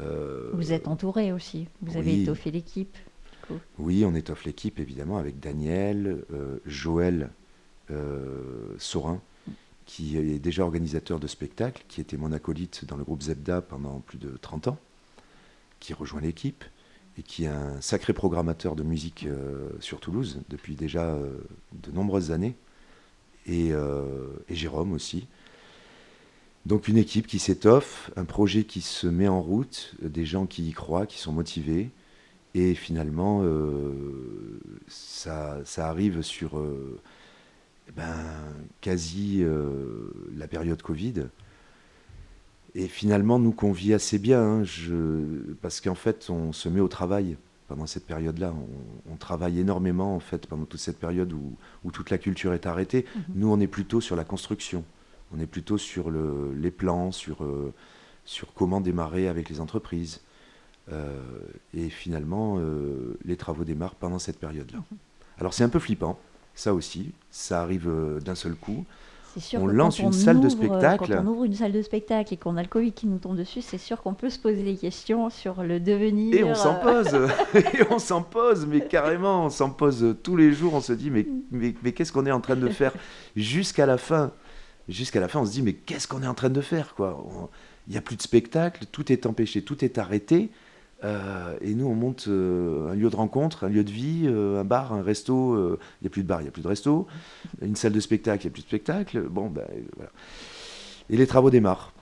Euh, 0.00 0.50
vous 0.52 0.72
êtes 0.72 0.88
entouré 0.88 1.32
aussi, 1.32 1.68
vous 1.82 1.96
avez 1.96 2.22
étoffé 2.22 2.50
l'équipe. 2.50 2.96
Oui, 3.78 4.04
on 4.04 4.14
étoffe 4.14 4.44
l'équipe 4.44 4.80
évidemment 4.80 5.18
avec 5.18 5.38
Daniel, 5.38 6.24
euh, 6.32 6.58
Joël 6.64 7.30
euh, 7.90 8.74
Sorin, 8.78 9.20
qui 9.84 10.16
est 10.16 10.38
déjà 10.38 10.62
organisateur 10.64 11.20
de 11.20 11.26
spectacles, 11.26 11.84
qui 11.88 12.00
était 12.00 12.16
mon 12.16 12.32
acolyte 12.32 12.86
dans 12.86 12.96
le 12.96 13.04
groupe 13.04 13.22
Zebda 13.22 13.60
pendant 13.60 14.00
plus 14.00 14.18
de 14.18 14.36
30 14.40 14.68
ans, 14.68 14.78
qui 15.78 15.92
rejoint 15.92 16.22
l'équipe 16.22 16.64
et 17.18 17.22
qui 17.22 17.44
est 17.44 17.48
un 17.48 17.80
sacré 17.80 18.12
programmateur 18.12 18.74
de 18.74 18.82
musique 18.82 19.28
sur 19.78 20.00
Toulouse 20.00 20.40
depuis 20.48 20.74
déjà 20.74 21.16
de 21.72 21.90
nombreuses 21.92 22.32
années, 22.32 22.56
et 23.46 23.70
Jérôme 24.50 24.92
aussi, 24.92 25.28
donc 26.66 26.88
une 26.88 26.96
équipe 26.96 27.26
qui 27.26 27.38
s'étoffe, 27.38 28.10
un 28.16 28.24
projet 28.24 28.64
qui 28.64 28.80
se 28.80 29.06
met 29.06 29.28
en 29.28 29.40
route, 29.40 29.94
euh, 30.02 30.08
des 30.08 30.24
gens 30.24 30.46
qui 30.46 30.66
y 30.68 30.72
croient, 30.72 31.06
qui 31.06 31.18
sont 31.18 31.32
motivés, 31.32 31.90
et 32.54 32.74
finalement 32.74 33.40
euh, 33.42 34.60
ça, 34.86 35.62
arrive 35.76 36.22
sur 36.22 36.58
euh, 36.58 37.00
ben, 37.96 38.14
quasi 38.80 39.44
la 40.36 40.46
période 40.46 40.80
Covid. 40.80 41.24
Et 42.76 42.88
finalement 42.88 43.38
nous 43.38 43.52
convie 43.52 43.92
assez 43.92 44.18
bien, 44.18 44.62
hein, 44.62 44.62
parce 45.62 45.80
qu'en 45.80 45.94
fait 45.94 46.30
on 46.30 46.52
se 46.52 46.68
met 46.68 46.80
au 46.80 46.88
travail 46.88 47.36
pendant 47.66 47.86
cette 47.86 48.06
période-là. 48.06 48.54
On, 49.10 49.16
travaille 49.16 49.58
énormément 49.58 50.14
en 50.14 50.20
fait 50.20 50.46
pendant 50.46 50.64
toute 50.64 50.80
cette 50.80 50.98
période 50.98 51.32
où, 51.32 51.90
toute 51.90 52.10
la 52.10 52.18
culture 52.18 52.52
est 52.52 52.66
arrêtée. 52.66 53.02
Mm-hmm. 53.02 53.22
Nous 53.34 53.48
on 53.48 53.60
est 53.60 53.66
plutôt 53.66 54.00
sur 54.00 54.16
la 54.16 54.24
construction. 54.24 54.84
On 55.34 55.40
est 55.40 55.46
plutôt 55.46 55.78
sur 55.78 56.10
les 56.10 56.70
plans, 56.70 57.10
sur, 57.10 57.42
euh, 57.42 57.72
sur 58.24 58.52
comment 58.54 58.80
démarrer 58.80 59.28
avec 59.28 59.48
les 59.48 59.60
entreprises. 59.60 60.20
Euh, 60.92 61.18
et 61.72 61.88
finalement, 61.88 62.56
euh, 62.58 63.18
les 63.24 63.36
travaux 63.36 63.64
démarrent 63.64 63.94
pendant 63.94 64.18
cette 64.18 64.38
période-là. 64.38 64.78
Mhm. 64.78 64.98
Alors 65.38 65.54
c'est 65.54 65.64
un 65.64 65.68
peu 65.68 65.80
flippant, 65.80 66.18
ça 66.54 66.74
aussi. 66.74 67.12
Ça 67.30 67.62
arrive 67.62 67.90
d'un 68.24 68.34
seul 68.34 68.54
coup. 68.54 68.84
Sûr 69.36 69.60
on 69.60 69.66
lance 69.66 69.98
une 69.98 70.12
salle 70.12 70.40
de 70.40 70.48
spectacle. 70.48 71.12
Quand 71.12 71.24
on 71.24 71.26
ouvre 71.26 71.44
une 71.44 71.54
salle 71.54 71.72
de 71.72 71.82
spectacle 71.82 72.32
et 72.32 72.36
qu'on 72.36 72.56
a 72.56 72.62
le 72.62 72.68
Covid 72.68 72.92
qui 72.92 73.08
nous 73.08 73.18
tombe 73.18 73.36
dessus, 73.36 73.62
c'est 73.62 73.78
sûr 73.78 74.00
qu'on 74.00 74.14
peut 74.14 74.30
se 74.30 74.38
poser 74.38 74.62
des 74.62 74.76
questions 74.76 75.28
sur 75.28 75.64
le 75.64 75.80
devenir. 75.80 76.36
Et 76.36 76.44
on 76.44 76.54
s'en 76.54 76.76
pose, 76.76 77.12
et 77.54 77.82
on 77.90 77.98
s'en 77.98 78.22
pose, 78.22 78.64
mais 78.64 78.86
carrément, 78.86 79.46
on 79.46 79.50
s'en 79.50 79.70
pose 79.70 80.14
tous 80.22 80.36
les 80.36 80.52
jours. 80.52 80.74
On 80.74 80.80
se 80.80 80.92
dit, 80.92 81.10
mais, 81.10 81.26
mais, 81.50 81.74
mais 81.82 81.90
qu'est-ce 81.90 82.12
qu'on 82.12 82.26
est 82.26 82.30
en 82.30 82.40
train 82.40 82.54
de 82.54 82.68
faire 82.68 82.92
jusqu'à 83.34 83.86
la 83.86 83.98
fin 83.98 84.30
jusqu'à 84.88 85.20
la 85.20 85.28
fin, 85.28 85.40
on 85.40 85.46
se 85.46 85.52
dit 85.52 85.62
mais 85.62 85.72
qu'est-ce 85.72 86.08
qu'on 86.08 86.22
est 86.22 86.26
en 86.26 86.34
train 86.34 86.50
de 86.50 86.60
faire 86.60 86.94
quoi? 86.94 87.24
Il 87.86 87.92
n'y 87.92 87.98
a 87.98 88.00
plus 88.00 88.16
de 88.16 88.22
spectacle, 88.22 88.86
tout 88.90 89.12
est 89.12 89.26
empêché, 89.26 89.62
tout 89.62 89.84
est 89.84 89.98
arrêté. 89.98 90.50
Euh, 91.04 91.56
et 91.60 91.74
nous, 91.74 91.86
on 91.86 91.94
monte 91.94 92.26
euh, 92.28 92.90
un 92.90 92.94
lieu 92.94 93.10
de 93.10 93.16
rencontre, 93.16 93.64
un 93.64 93.68
lieu 93.68 93.84
de 93.84 93.90
vie, 93.90 94.22
euh, 94.24 94.60
un 94.60 94.64
bar, 94.64 94.92
un 94.92 95.02
resto. 95.02 95.56
Il 95.56 95.78
n'y 96.02 96.06
a 96.06 96.10
plus 96.10 96.22
de 96.22 96.28
bar, 96.28 96.40
il 96.40 96.44
n'y 96.44 96.48
a 96.48 96.52
plus 96.52 96.62
de 96.62 96.68
resto. 96.68 97.06
Une 97.60 97.76
salle 97.76 97.92
de 97.92 98.00
spectacle, 98.00 98.44
il 98.44 98.46
n'y 98.46 98.52
a 98.52 98.54
plus 98.54 98.62
de 98.62 98.68
spectacle. 98.68 99.20
Bon, 99.20 99.48
ben 99.48 99.66
voilà. 99.96 100.10
Et 101.10 101.16
les 101.16 101.26
travaux 101.26 101.50
démarrent. 101.50 101.92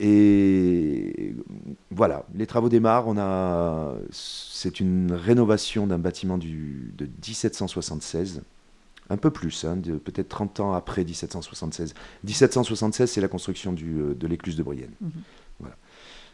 Et 0.00 1.34
voilà, 1.90 2.24
les 2.34 2.46
travaux 2.46 2.68
démarrent. 2.68 3.06
On 3.06 3.18
a, 3.18 3.94
c'est 4.10 4.80
une 4.80 5.12
rénovation 5.12 5.86
d'un 5.86 5.98
bâtiment 5.98 6.38
du, 6.38 6.92
de 6.96 7.04
1776, 7.04 8.42
un 9.10 9.16
peu 9.16 9.30
plus, 9.30 9.64
hein, 9.64 9.76
peut-être 10.04 10.28
30 10.28 10.60
ans 10.60 10.72
après 10.72 11.04
1776. 11.04 11.94
1776, 12.24 13.10
c'est 13.10 13.20
la 13.20 13.28
construction 13.28 13.72
du, 13.72 14.14
de 14.14 14.26
l'écluse 14.26 14.56
de 14.56 14.62
Brienne. 14.62 14.94
Mhm. 15.00 15.10
Voilà. 15.58 15.76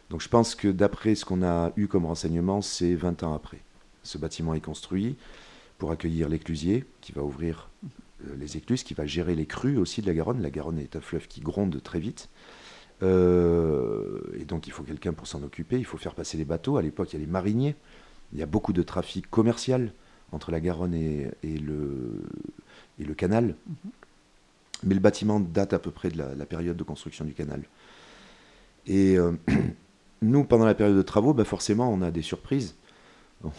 Donc 0.09 0.21
je 0.21 0.29
pense 0.29 0.55
que 0.55 0.69
d'après 0.69 1.15
ce 1.15 1.25
qu'on 1.25 1.43
a 1.43 1.73
eu 1.75 1.87
comme 1.87 2.05
renseignement, 2.05 2.61
c'est 2.61 2.95
20 2.95 3.23
ans 3.23 3.33
après. 3.33 3.59
Ce 4.03 4.17
bâtiment 4.17 4.53
est 4.53 4.61
construit 4.61 5.17
pour 5.79 5.91
accueillir 5.91 6.29
l'éclusier 6.29 6.85
qui 7.01 7.11
va 7.11 7.23
ouvrir 7.23 7.69
euh, 8.25 8.35
les 8.39 8.57
écluses, 8.57 8.83
qui 8.83 8.93
va 8.93 9.05
gérer 9.05 9.35
les 9.35 9.45
crues 9.45 9.77
aussi 9.77 10.01
de 10.01 10.07
la 10.07 10.13
Garonne. 10.13 10.41
La 10.41 10.49
Garonne 10.49 10.79
est 10.79 10.95
un 10.95 11.01
fleuve 11.01 11.27
qui 11.27 11.41
gronde 11.41 11.81
très 11.83 11.99
vite. 11.99 12.29
Euh, 13.03 14.21
et 14.39 14.45
donc 14.45 14.67
il 14.67 14.73
faut 14.73 14.83
quelqu'un 14.83 15.13
pour 15.13 15.27
s'en 15.27 15.43
occuper, 15.43 15.77
il 15.77 15.85
faut 15.85 15.97
faire 15.97 16.15
passer 16.15 16.37
les 16.37 16.45
bateaux. 16.45 16.77
À 16.77 16.81
l'époque, 16.81 17.13
il 17.13 17.19
y 17.19 17.21
a 17.21 17.25
les 17.25 17.31
mariniers. 17.31 17.75
Il 18.33 18.39
y 18.39 18.43
a 18.43 18.45
beaucoup 18.45 18.73
de 18.73 18.83
trafic 18.83 19.29
commercial 19.29 19.91
entre 20.31 20.51
la 20.51 20.59
Garonne 20.59 20.93
et, 20.93 21.31
le, 21.43 22.23
et 22.99 23.03
le, 23.03 23.13
canal. 23.13 23.55
Mhm. 23.67 23.91
Mais 24.83 24.93
le 24.93 24.99
bâtiment 24.99 25.39
date 25.39 25.73
à 25.73 25.79
peu 25.79 25.91
près 25.91 26.09
de 26.09 26.17
la, 26.17 26.45
période 26.45 26.77
de 26.77 26.83
construction 26.83 27.25
du 27.25 27.33
canal. 27.33 27.63
Et 28.85 29.17
euh, 29.17 29.33
nous, 30.21 30.43
pendant 30.43 30.65
la 30.65 30.75
période 30.75 30.97
de 30.97 31.01
travaux, 31.01 31.33
bah 31.33 31.45
forcément, 31.45 31.91
on 31.91 32.01
a 32.01 32.11
des 32.11 32.21
surprises. 32.21 32.75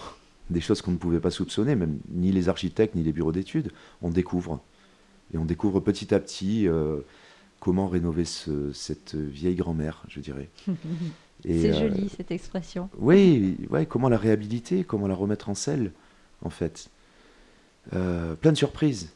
des 0.50 0.60
choses 0.60 0.80
qu'on 0.80 0.92
ne 0.92 0.96
pouvait 0.96 1.20
pas 1.20 1.30
soupçonner, 1.30 1.76
même 1.76 1.98
ni 2.10 2.32
les 2.32 2.48
architectes, 2.48 2.94
ni 2.94 3.02
les 3.02 3.12
bureaux 3.12 3.32
d'études. 3.32 3.70
On 4.00 4.10
découvre. 4.10 4.60
Et 5.34 5.38
on 5.38 5.44
découvre 5.44 5.80
petit 5.80 6.14
à 6.14 6.20
petit 6.20 6.66
euh, 6.66 7.00
comment 7.60 7.86
rénover 7.86 8.24
cette 8.24 9.14
vieille 9.14 9.56
grand-mère, 9.56 10.04
je 10.08 10.20
dirais. 10.20 10.48
C'est 11.44 11.70
euh, 11.70 11.88
joli, 11.88 12.08
cette 12.08 12.32
expression. 12.32 12.88
Oui, 12.98 13.58
ouais, 13.70 13.86
comment 13.86 14.08
la 14.08 14.16
réhabiliter, 14.18 14.82
comment 14.82 15.06
la 15.06 15.14
remettre 15.14 15.48
en 15.48 15.54
selle, 15.54 15.92
en 16.42 16.50
fait. 16.50 16.88
Plein 17.90 18.52
de 18.52 18.56
surprises. 18.56 19.12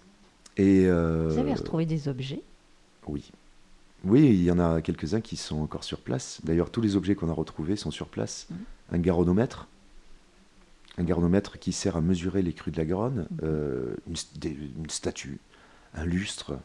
Et, 0.56 0.86
Vous 0.86 1.38
avez 1.38 1.54
retrouvé 1.54 1.86
des 1.86 2.08
objets? 2.08 2.42
Oui. 3.06 3.32
Oui, 4.04 4.28
il 4.30 4.42
y 4.42 4.50
en 4.50 4.58
a 4.58 4.82
quelques-uns 4.82 5.20
qui 5.20 5.36
sont 5.36 5.60
encore 5.60 5.84
sur 5.84 5.98
place. 5.98 6.40
D'ailleurs, 6.42 6.70
tous 6.70 6.80
les 6.80 6.96
objets 6.96 7.14
qu'on 7.14 7.28
a 7.28 7.32
retrouvés 7.32 7.76
sont 7.76 7.90
sur 7.90 8.08
place. 8.08 8.46
Mmh. 8.50 8.54
Un 8.94 8.98
garonomètre, 8.98 9.68
un 10.98 11.04
garonomètre 11.04 11.58
qui 11.58 11.72
sert 11.72 11.96
à 11.96 12.00
mesurer 12.00 12.42
les 12.42 12.52
crues 12.52 12.72
de 12.72 12.78
la 12.78 12.84
Garonne, 12.84 13.26
mmh. 13.30 13.36
euh, 13.44 13.94
une, 14.08 14.90
statue, 14.90 15.38
un 15.94 16.04
lustre, 16.04 16.58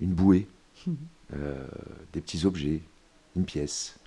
une 0.00 0.12
bouée, 0.12 0.48
mmh. 0.86 0.92
euh, 1.34 1.66
des 2.14 2.22
petits 2.22 2.46
objets, 2.46 2.80
une 3.36 3.44
pièce. 3.44 3.98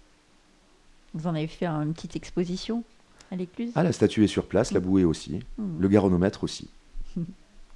Vous 1.14 1.28
en 1.28 1.36
avez 1.36 1.48
fait 1.48 1.68
une 1.68 1.94
petite 1.94 2.16
exposition 2.16 2.84
à 3.30 3.36
l'écluse? 3.36 3.72
Ah, 3.76 3.84
la 3.84 3.92
statue 3.92 4.24
est 4.24 4.28
sur 4.28 4.48
place, 4.48 4.72
la 4.72 4.80
bouée 4.80 5.06
aussi, 5.06 5.42
le 5.58 5.88
garonomètre 5.88 6.44
aussi. 6.44 6.70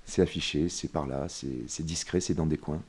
C'est 0.09 0.21
affiché, 0.21 0.69
c'est 0.69 0.87
par 0.87 1.05
là, 1.05 1.27
c'est 1.27 1.83
discret, 1.85 2.21
c'est 2.21 2.33
dans 2.33 2.47
des 2.47 2.57
coins. 2.57 2.81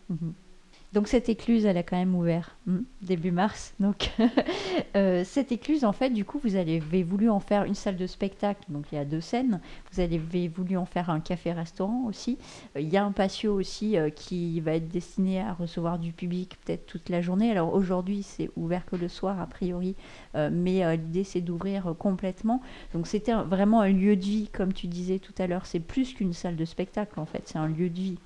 Donc 0.95 1.07
cette 1.07 1.29
écluse, 1.29 1.67
elle 1.67 1.77
a 1.77 1.83
quand 1.83 1.99
même 1.99 2.15
ouvert 2.15 2.57
hmm, 2.67 2.79
début 3.03 3.31
mars. 3.31 3.75
Donc 3.79 4.11
euh, 4.97 5.23
cette 5.23 5.53
écluse, 5.53 5.85
en 5.85 5.93
fait, 5.93 6.09
du 6.09 6.25
coup, 6.25 6.41
vous 6.43 6.57
avez 6.57 6.81
voulu 7.03 7.29
en 7.29 7.41
faire 7.41 7.65
une 7.65 7.75
salle 7.75 7.97
de 7.97 8.07
spectacle. 8.07 8.63
Donc 8.71 8.87
il 8.91 8.95
y 8.95 8.99
a 8.99 9.05
deux 9.05 9.21
scènes. 9.21 9.61
Vous 9.93 10.01
avez 10.01 10.49
voulu 10.49 10.79
en 10.79 10.87
faire 10.87 11.11
un 11.11 11.21
café-restaurant 11.21 12.05
aussi. 12.07 12.39
Euh, 12.75 12.81
il 12.81 12.89
y 12.89 12.97
a 12.97 13.05
un 13.05 13.13
patio 13.13 13.55
aussi 13.55 13.99
euh, 13.99 14.09
qui 14.09 14.61
va 14.61 14.73
être 14.73 14.89
destiné 14.89 15.43
à 15.43 15.53
recevoir 15.53 15.99
du 15.99 16.13
public 16.13 16.57
peut-être 16.65 16.87
toute 16.87 17.11
la 17.11 17.21
journée. 17.21 17.51
Alors 17.51 17.75
aujourd'hui, 17.75 18.23
c'est 18.23 18.51
ouvert 18.57 18.87
que 18.87 18.97
le 18.97 19.09
soir 19.09 19.41
a 19.41 19.47
priori, 19.47 19.95
mais 20.35 20.97
l'idée 20.97 21.25
c'est 21.25 21.41
d'ouvrir 21.41 21.95
complètement. 21.99 22.63
Donc 22.95 23.07
c'était 23.07 23.35
vraiment 23.35 23.81
un 23.81 23.91
lieu 23.91 24.17
de 24.17 24.25
vie, 24.25 24.49
comme 24.49 24.73
tu 24.73 24.87
disais 24.87 25.19
tout 25.19 25.35
à 25.39 25.47
l'heure. 25.47 25.67
C'est 25.67 25.81
plus 25.81 26.15
qu'une 26.15 26.33
salle 26.33 26.57
de 26.57 26.65
spectacle 26.65 27.21
en 27.21 27.27
fait. 27.27 27.43
C'est 27.47 27.59
un 27.59 27.69
lieu 27.69 27.91
de 27.91 27.99
vie. 27.99 28.19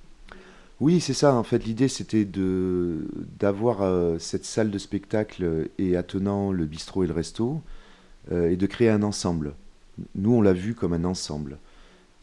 Oui, 0.83 1.01
c'est 1.01 1.15
ça. 1.15 1.37
En 1.37 1.45
fait, 1.45 1.65
l'idée, 1.65 1.87
c'était 1.87 2.25
de 2.25 3.07
d'avoir 3.39 3.83
euh, 3.83 4.19
cette 4.19 4.45
salle 4.45 4.73
de 4.73 4.79
spectacle 4.79 5.69
et 5.79 5.97
attenant 5.97 6.51
le 6.51 6.65
bistrot 6.67 7.05
et 7.05 7.07
le 7.07 7.13
resto, 7.13 7.63
euh, 8.33 8.51
et 8.51 8.57
de 8.57 8.67
créer 8.67 8.91
un 8.91 9.05
ensemble. 9.05 9.55
Nous, 10.17 10.35
on 10.35 10.43
l'a 10.43 10.53
vu 10.53 10.75
comme 10.75 10.93
un 10.93 11.05
ensemble. 11.05 11.59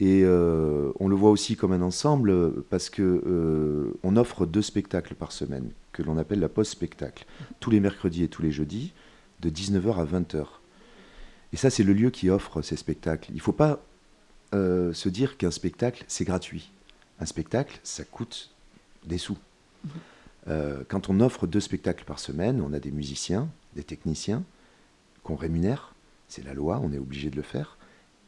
Et 0.01 0.23
euh, 0.25 0.91
on 0.99 1.07
le 1.07 1.15
voit 1.15 1.29
aussi 1.29 1.55
comme 1.55 1.71
un 1.71 1.81
ensemble 1.81 2.51
parce 2.69 2.89
que 2.89 3.93
on 4.03 4.17
offre 4.17 4.45
deux 4.45 4.61
spectacles 4.61 5.15
par 5.15 5.31
semaine, 5.31 5.69
que 5.93 6.03
l'on 6.03 6.17
appelle 6.17 6.41
la 6.41 6.49
post-spectacle, 6.49 7.25
tous 7.61 7.69
les 7.69 7.79
mercredis 7.79 8.23
et 8.23 8.27
tous 8.27 8.41
les 8.41 8.51
jeudis, 8.51 8.91
de 9.39 9.49
19h 9.49 9.95
à 9.95 10.05
20h. 10.05 10.45
Et 11.53 11.57
ça, 11.57 11.69
c'est 11.69 11.83
le 11.83 11.93
lieu 11.93 12.09
qui 12.09 12.29
offre 12.29 12.61
ces 12.61 12.75
spectacles. 12.75 13.29
Il 13.31 13.37
ne 13.37 13.41
faut 13.41 13.53
pas 13.53 13.79
se 14.51 15.07
dire 15.07 15.37
qu'un 15.37 15.51
spectacle, 15.51 16.03
c'est 16.09 16.25
gratuit 16.25 16.73
un 17.19 17.25
spectacle, 17.25 17.79
ça 17.83 18.03
coûte 18.03 18.51
des 19.05 19.17
sous. 19.17 19.37
Euh, 20.47 20.83
quand 20.87 21.09
on 21.09 21.19
offre 21.19 21.47
deux 21.47 21.59
spectacles 21.59 22.05
par 22.05 22.19
semaine, 22.19 22.61
on 22.61 22.73
a 22.73 22.79
des 22.79 22.91
musiciens, 22.91 23.49
des 23.75 23.83
techniciens 23.83 24.43
qu'on 25.23 25.35
rémunère, 25.35 25.93
c'est 26.27 26.43
la 26.43 26.53
loi, 26.53 26.79
on 26.83 26.91
est 26.91 26.97
obligé 26.97 27.29
de 27.29 27.35
le 27.35 27.41
faire, 27.41 27.77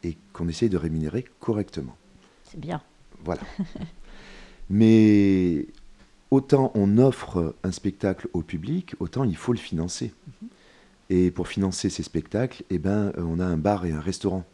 et 0.04 0.18
qu'on 0.34 0.48
essaye 0.48 0.70
de 0.70 0.78
rémunérer 0.78 1.26
correctement. 1.40 1.96
C'est 2.44 2.60
bien. 2.60 2.82
Voilà. 3.24 3.42
Mais 4.70 5.68
autant 6.32 6.72
on 6.76 6.98
offre 6.98 7.56
un 7.64 7.72
spectacle 7.72 8.28
au 8.34 8.42
public, 8.42 8.96
autant 9.00 9.24
il 9.24 9.36
faut 9.36 9.54
le 9.54 9.60
financer. 9.60 10.14
Mhm. 10.42 10.50
Et 11.10 11.32
pour 11.32 11.48
financer 11.48 11.90
ces 11.90 12.04
spectacles, 12.04 12.64
eh 12.70 12.78
ben, 12.78 13.12
on 13.18 13.40
a 13.40 13.46
un 13.46 13.58
bar 13.58 13.86
et 13.86 13.92
un 13.92 14.00
restaurant. 14.00 14.46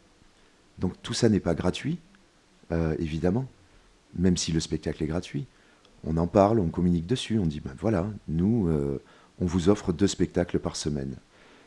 Donc 0.78 0.94
tout 1.02 1.14
ça 1.14 1.28
n'est 1.28 1.40
pas 1.40 1.54
gratuit, 1.54 1.98
euh, 2.72 2.96
évidemment 2.98 3.46
même 4.14 4.36
si 4.36 4.52
le 4.52 4.60
spectacle 4.60 5.02
est 5.02 5.06
gratuit. 5.06 5.46
On 6.04 6.16
en 6.16 6.26
parle, 6.26 6.60
on 6.60 6.68
communique 6.68 7.06
dessus, 7.06 7.38
on 7.38 7.46
dit, 7.46 7.60
ben 7.60 7.74
voilà, 7.78 8.06
nous, 8.28 8.68
euh, 8.68 9.02
on 9.40 9.46
vous 9.46 9.68
offre 9.68 9.92
deux 9.92 10.06
spectacles 10.06 10.58
par 10.58 10.76
semaine. 10.76 11.16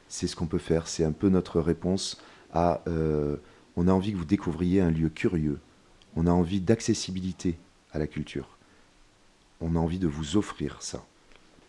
C'est 0.08 0.28
ce 0.28 0.36
qu'on 0.36 0.48
peut 0.48 0.58
faire, 0.58 0.88
c'est 0.88 1.04
un 1.04 1.12
peu 1.12 1.30
notre 1.30 1.60
réponse 1.60 2.22
à, 2.54 2.82
euh, 2.88 3.38
on 3.76 3.88
a 3.88 3.92
envie 3.94 4.12
que 4.12 4.18
vous 4.18 4.26
découvriez 4.26 4.82
un 4.82 4.92
lieu 4.92 5.10
curieux, 5.10 5.60
on 6.16 6.28
a 6.28 6.32
envie 6.32 6.62
d'accessibilité 6.62 7.58
à 7.92 8.00
la 8.00 8.08
culture, 8.08 8.58
on 9.60 9.76
a 9.76 9.80
envie 9.80 10.00
de 10.00 10.08
vous 10.08 10.38
offrir 10.38 10.82
ça, 10.82 11.06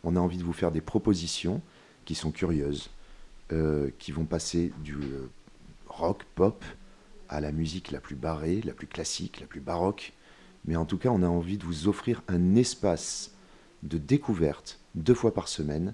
on 0.02 0.17
a 0.17 0.21
envie 0.21 0.38
de 0.38 0.45
vous 0.45 0.52
faire 0.52 0.73
des 0.73 0.81
propositions 0.81 1.61
qui 2.05 2.14
sont 2.14 2.33
curieuses, 2.33 2.91
euh, 3.52 3.91
qui 3.99 4.11
vont 4.12 4.25
passer 4.25 4.73
du 4.83 4.97
rock, 5.87 6.25
pop, 6.35 6.64
à 7.29 7.41
la 7.41 7.52
musique 7.52 7.91
la 7.91 8.00
plus 8.00 8.17
barrée, 8.17 8.61
la 8.64 8.73
plus 8.73 8.87
classique, 8.87 9.41
la 9.41 9.47
plus 9.47 9.61
baroque, 9.61 10.12
mais 10.64 10.76
en 10.76 10.85
tout 10.85 10.99
cas, 10.99 11.09
on 11.09 11.23
a 11.23 11.28
envie 11.28 11.59
de 11.59 11.64
vous 11.64 11.88
offrir 11.88 12.23
un 12.28 12.54
espace 12.54 13.33
de 13.83 13.99
découverte 13.99 14.78
deux 14.95 15.14
fois 15.14 15.35
par 15.35 15.49
semaine. 15.49 15.92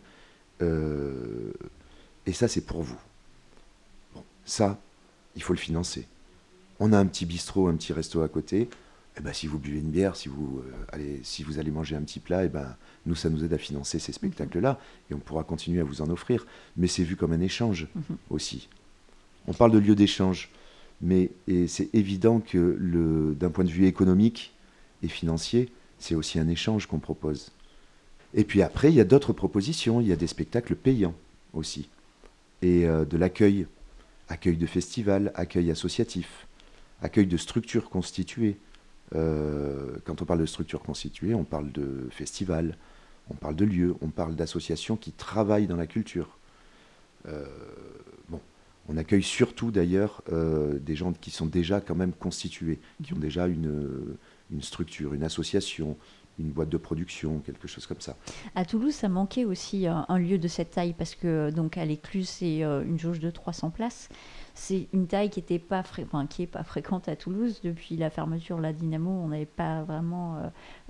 Euh, 0.61 1.53
et 2.27 2.33
ça, 2.33 2.49
c'est 2.49 2.61
pour 2.67 2.83
vous. 2.83 2.99
Bon, 4.15 4.23
ça, 4.45 4.79
il 5.37 5.43
faut 5.43 5.55
le 5.55 5.59
financer. 5.59 6.07
On 6.81 6.93
a 6.93 6.99
un 6.99 7.07
petit 7.07 7.27
bistrot, 7.27 7.69
un 7.69 7.77
petit 7.77 7.93
resto 7.93 8.21
à 8.21 8.29
côté. 8.29 8.69
Eh 9.17 9.21
ben, 9.21 9.33
si 9.33 9.47
vous 9.47 9.59
buvez 9.59 9.79
une 9.79 9.91
bière, 9.91 10.15
si 10.17 10.29
vous, 10.29 10.63
euh, 10.65 10.73
allez, 10.93 11.21
si 11.25 11.43
vous 11.43 11.59
allez 11.59 11.71
manger 11.71 11.97
un 11.97 12.03
petit 12.03 12.21
plat, 12.21 12.45
eh 12.45 12.49
ben, 12.49 12.77
nous, 13.07 13.15
ça 13.15 13.31
nous 13.31 13.43
aide 13.45 13.53
à 13.53 13.59
financer 13.59 13.99
ces 13.99 14.13
spectacles-là. 14.13 14.79
Et 15.11 15.15
on 15.15 15.19
pourra 15.19 15.45
continuer 15.45 15.81
à 15.81 15.85
vous 15.85 16.03
en 16.03 16.11
offrir. 16.11 16.47
Mais 16.77 16.89
c'est 16.89 17.05
vu 17.05 17.17
comme 17.17 17.33
un 17.33 17.41
échange 17.41 17.89
mhm. 17.95 18.17
aussi. 18.31 18.69
On 19.47 19.55
parle 19.55 19.73
de 19.73 19.79
lieu 19.79 19.95
d'échange. 19.95 20.51
Mais 21.01 21.31
c'est 21.69 21.95
évident 21.95 22.41
que 22.41 22.77
d'un 23.39 23.51
point 23.51 23.63
de 23.63 23.71
vue 23.71 23.87
économique, 23.87 24.53
et 25.03 25.09
financier, 25.09 25.71
c'est 25.99 26.15
aussi 26.15 26.39
un 26.39 26.49
échange 26.49 26.87
qu'on 26.87 26.99
propose. 26.99 27.51
Et 28.35 28.45
puis 28.45 28.63
après, 28.63 28.91
il 28.91 28.95
y 28.95 29.01
a 29.01 29.05
d'autres 29.05 29.33
propositions, 29.33 30.01
il 30.01 30.09
y 30.09 30.13
a 30.13 30.17
des 30.17 30.27
spectacles 30.27 30.75
payants 30.75 31.15
aussi, 31.55 31.89
et 32.63 32.87
euh, 32.87 33.05
de 33.05 33.17
l'accueil, 33.17 33.67
accueil 34.29 34.57
de 34.57 34.67
festivals, 34.67 35.33
accueil 35.35 35.71
associatif, 35.71 36.47
accueil 37.03 37.27
de 37.27 37.37
structures 37.37 37.89
constituées. 37.89 38.59
Euh, 39.15 39.97
quand 40.05 40.21
on 40.21 40.27
parle 40.27 40.41
de 40.41 40.47
structures 40.47 40.83
constituées, 40.83 41.35
on 41.35 41.45
parle 41.45 41.73
de 41.73 42.09
festivals, 42.11 42.77
on 43.31 43.35
parle 43.35 43.57
de 43.57 43.65
lieux, 43.65 43.95
on 44.03 44.09
parle 44.09 44.35
d'associations 44.35 44.97
qui 44.97 45.13
travaillent 45.13 45.67
dans 45.67 45.77
la 45.77 45.87
culture. 45.87 46.37
Euh, 47.27 47.47
bon, 48.29 48.41
on 48.89 48.97
accueille 48.99 49.23
surtout 49.23 49.71
d'ailleurs 49.71 50.23
des 50.31 50.97
gens 50.97 51.13
qui 51.13 51.31
sont 51.31 51.47
déjà 51.47 51.81
quand 51.81 51.95
même 51.95 52.13
constitués, 52.13 52.79
qui 53.03 53.13
ont 53.13 53.19
déjà 53.19 53.47
une, 53.47 54.17
une 54.51 54.63
structure, 54.63 55.15
une 55.15 55.25
association, 55.25 55.97
une 56.39 56.51
boîte 56.51 56.69
de 56.69 56.77
production, 56.77 57.41
quelque 57.41 57.67
chose 57.67 57.87
comme 57.87 58.01
ça. 58.01 58.17
À 58.55 58.65
Toulouse, 58.65 58.95
ça 58.95 59.09
manquait 59.09 59.45
aussi 59.45 59.87
un, 59.87 60.19
lieu 60.19 60.39
de 60.39 60.49
cette 60.49 60.71
taille 60.71 60.95
parce 60.97 61.15
que 61.15 61.51
donc 61.51 61.77
à 61.77 61.85
l'écluse, 61.85 62.29
c'est 62.29 62.61
une 62.61 62.99
jauge 62.99 63.19
de 63.19 63.31
300 63.31 63.71
places. 63.71 64.09
C'est 64.61 64.89
une 64.93 65.07
taille 65.07 65.31
qui 65.31 65.43
n'est 65.49 65.61
pas, 65.61 65.85
fréquente 65.85 67.09
à 67.09 67.15
Toulouse. 67.15 67.61
Depuis 67.63 67.97
la 67.97 68.11
fermeture 68.11 68.57
de 68.57 68.63
la 68.63 68.73
Dynamo, 68.73 69.09
on 69.09 69.29
n'avait 69.29 69.47
pas 69.47 69.85
vraiment 69.85 70.37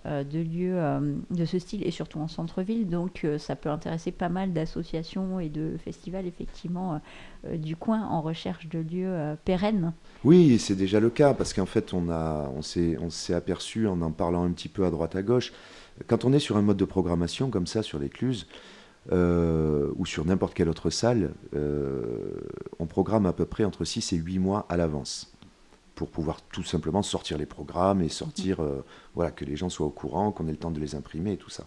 euh, 0.06 0.24
de 0.24 0.38
lieux 0.38 0.78
euh, 0.78 1.14
de 1.30 1.44
ce 1.44 1.58
style 1.58 1.86
et 1.86 1.90
surtout 1.90 2.18
en 2.18 2.28
centre-ville. 2.28 2.88
Donc 2.88 3.24
euh, 3.24 3.36
ça 3.36 3.56
peut 3.56 3.68
intéresser 3.68 4.10
pas 4.10 4.30
mal 4.30 4.54
d'associations 4.54 5.38
et 5.38 5.50
de 5.50 5.76
festivals 5.84 6.26
effectivement 6.26 7.00
du 7.52 7.76
coin 7.76 8.04
en 8.06 8.22
recherche 8.22 8.68
de 8.68 8.78
lieux 8.78 9.36
pérennes. 9.44 9.92
Oui, 10.24 10.58
c'est 10.58 10.74
déjà 10.74 10.98
le 10.98 11.10
cas 11.10 11.34
parce 11.34 11.52
qu'en 11.52 11.66
fait 11.66 11.92
on, 11.92 12.08
a, 12.10 12.50
on 12.56 12.62
s'est 12.62 13.34
aperçu 13.34 13.86
en 13.86 14.00
en 14.00 14.10
parlant 14.10 14.44
un 14.44 14.50
petit 14.50 14.68
peu 14.68 14.86
à 14.86 14.90
droite 14.90 15.14
à 15.14 15.22
gauche, 15.22 15.52
quand 16.06 16.24
on 16.24 16.32
est 16.32 16.38
sur 16.38 16.56
un 16.56 16.62
mode 16.62 16.78
de 16.78 16.84
programmation 16.84 17.50
comme 17.50 17.66
ça 17.66 17.82
sur 17.82 17.98
l'écluse, 17.98 18.46
ou 19.10 20.06
sur 20.06 20.24
n'importe 20.26 20.54
quelle 20.54 20.68
autre 20.68 20.90
salle, 20.90 21.32
on 22.78 22.86
programme 22.86 23.26
à 23.26 23.32
peu 23.32 23.46
près 23.46 23.64
entre 23.64 23.84
6 23.84 24.12
et 24.12 24.16
8 24.16 24.38
mois 24.38 24.66
à 24.68 24.76
l'avance 24.76 25.32
pour 25.98 26.10
pouvoir 26.10 26.40
tout 26.42 26.62
simplement 26.62 27.02
sortir 27.02 27.38
les 27.38 27.44
programmes 27.44 28.02
et 28.02 28.08
sortir, 28.08 28.60
euh, 28.60 28.84
voilà, 29.16 29.32
que 29.32 29.44
les 29.44 29.56
gens 29.56 29.68
soient 29.68 29.86
au 29.86 29.90
courant, 29.90 30.30
qu'on 30.30 30.46
ait 30.46 30.52
le 30.52 30.56
temps 30.56 30.70
de 30.70 30.78
les 30.78 30.94
imprimer 30.94 31.32
et 31.32 31.36
tout 31.36 31.50
ça. 31.50 31.66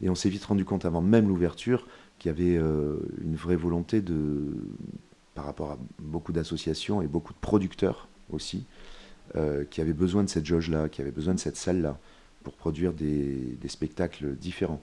Et 0.00 0.08
on 0.08 0.14
s'est 0.14 0.28
vite 0.28 0.44
rendu 0.44 0.64
compte 0.64 0.84
avant 0.84 1.00
même 1.00 1.26
l'ouverture 1.26 1.88
qu'il 2.20 2.28
y 2.28 2.32
avait 2.32 2.56
euh, 2.56 2.98
une 3.20 3.34
vraie 3.34 3.56
volonté 3.56 4.00
de, 4.00 4.54
par 5.34 5.44
rapport 5.44 5.72
à 5.72 5.78
beaucoup 5.98 6.30
d'associations 6.30 7.02
et 7.02 7.08
beaucoup 7.08 7.32
de 7.32 7.38
producteurs 7.40 8.06
aussi, 8.30 8.64
euh, 9.34 9.64
qui 9.64 9.80
avaient 9.80 9.92
besoin 9.92 10.22
de 10.22 10.28
cette 10.28 10.46
jauge-là, 10.46 10.88
qui 10.88 11.02
avaient 11.02 11.10
besoin 11.10 11.34
de 11.34 11.40
cette 11.40 11.56
salle-là 11.56 11.98
pour 12.44 12.54
produire 12.54 12.92
des, 12.92 13.58
spectacles 13.66 14.36
différents. 14.36 14.82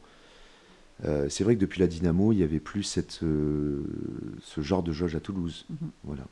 C'est 1.30 1.44
vrai 1.44 1.56
que 1.56 1.62
depuis 1.62 1.80
la 1.80 1.88
Dynamo, 1.88 2.32
il 2.32 2.38
n'y 2.38 2.44
avait 2.44 2.60
plus 2.60 2.84
cette, 2.84 3.12
ce 3.22 4.62
genre 4.62 4.84
de 4.84 4.92
jauge 4.92 5.16
à 5.16 5.20
Toulouse. 5.20 5.66
Mm-hmm. 5.72 5.88
Voilà. 6.04 6.24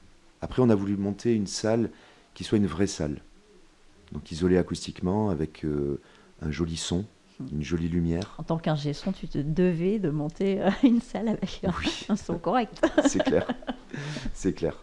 Après, 0.41 0.61
on 0.61 0.69
a 0.69 0.75
voulu 0.75 0.95
monter 0.95 1.33
une 1.33 1.47
salle 1.47 1.89
qui 2.33 2.43
soit 2.43 2.57
une 2.57 2.67
vraie 2.67 2.88
salle. 2.88 3.21
Donc 4.11 4.31
isolée 4.31 4.57
acoustiquement 4.57 5.29
avec 5.29 5.63
euh, 5.65 5.99
un 6.41 6.51
joli 6.51 6.77
son, 6.77 7.05
hmm. 7.39 7.47
une 7.53 7.63
jolie 7.63 7.89
lumière. 7.89 8.35
En 8.38 8.43
tant 8.43 8.57
qu'ingé 8.57 8.93
son, 8.93 9.11
tu 9.11 9.27
te 9.27 9.38
devais 9.38 9.99
de 9.99 10.09
monter 10.09 10.61
euh, 10.61 10.69
une 10.83 11.01
salle 11.01 11.29
avec 11.29 11.61
un 12.09 12.15
son 12.15 12.38
correct. 12.38 12.81
C'est 13.07 13.23
clair. 13.23 13.47
C'est 14.33 14.53
clair. 14.53 14.77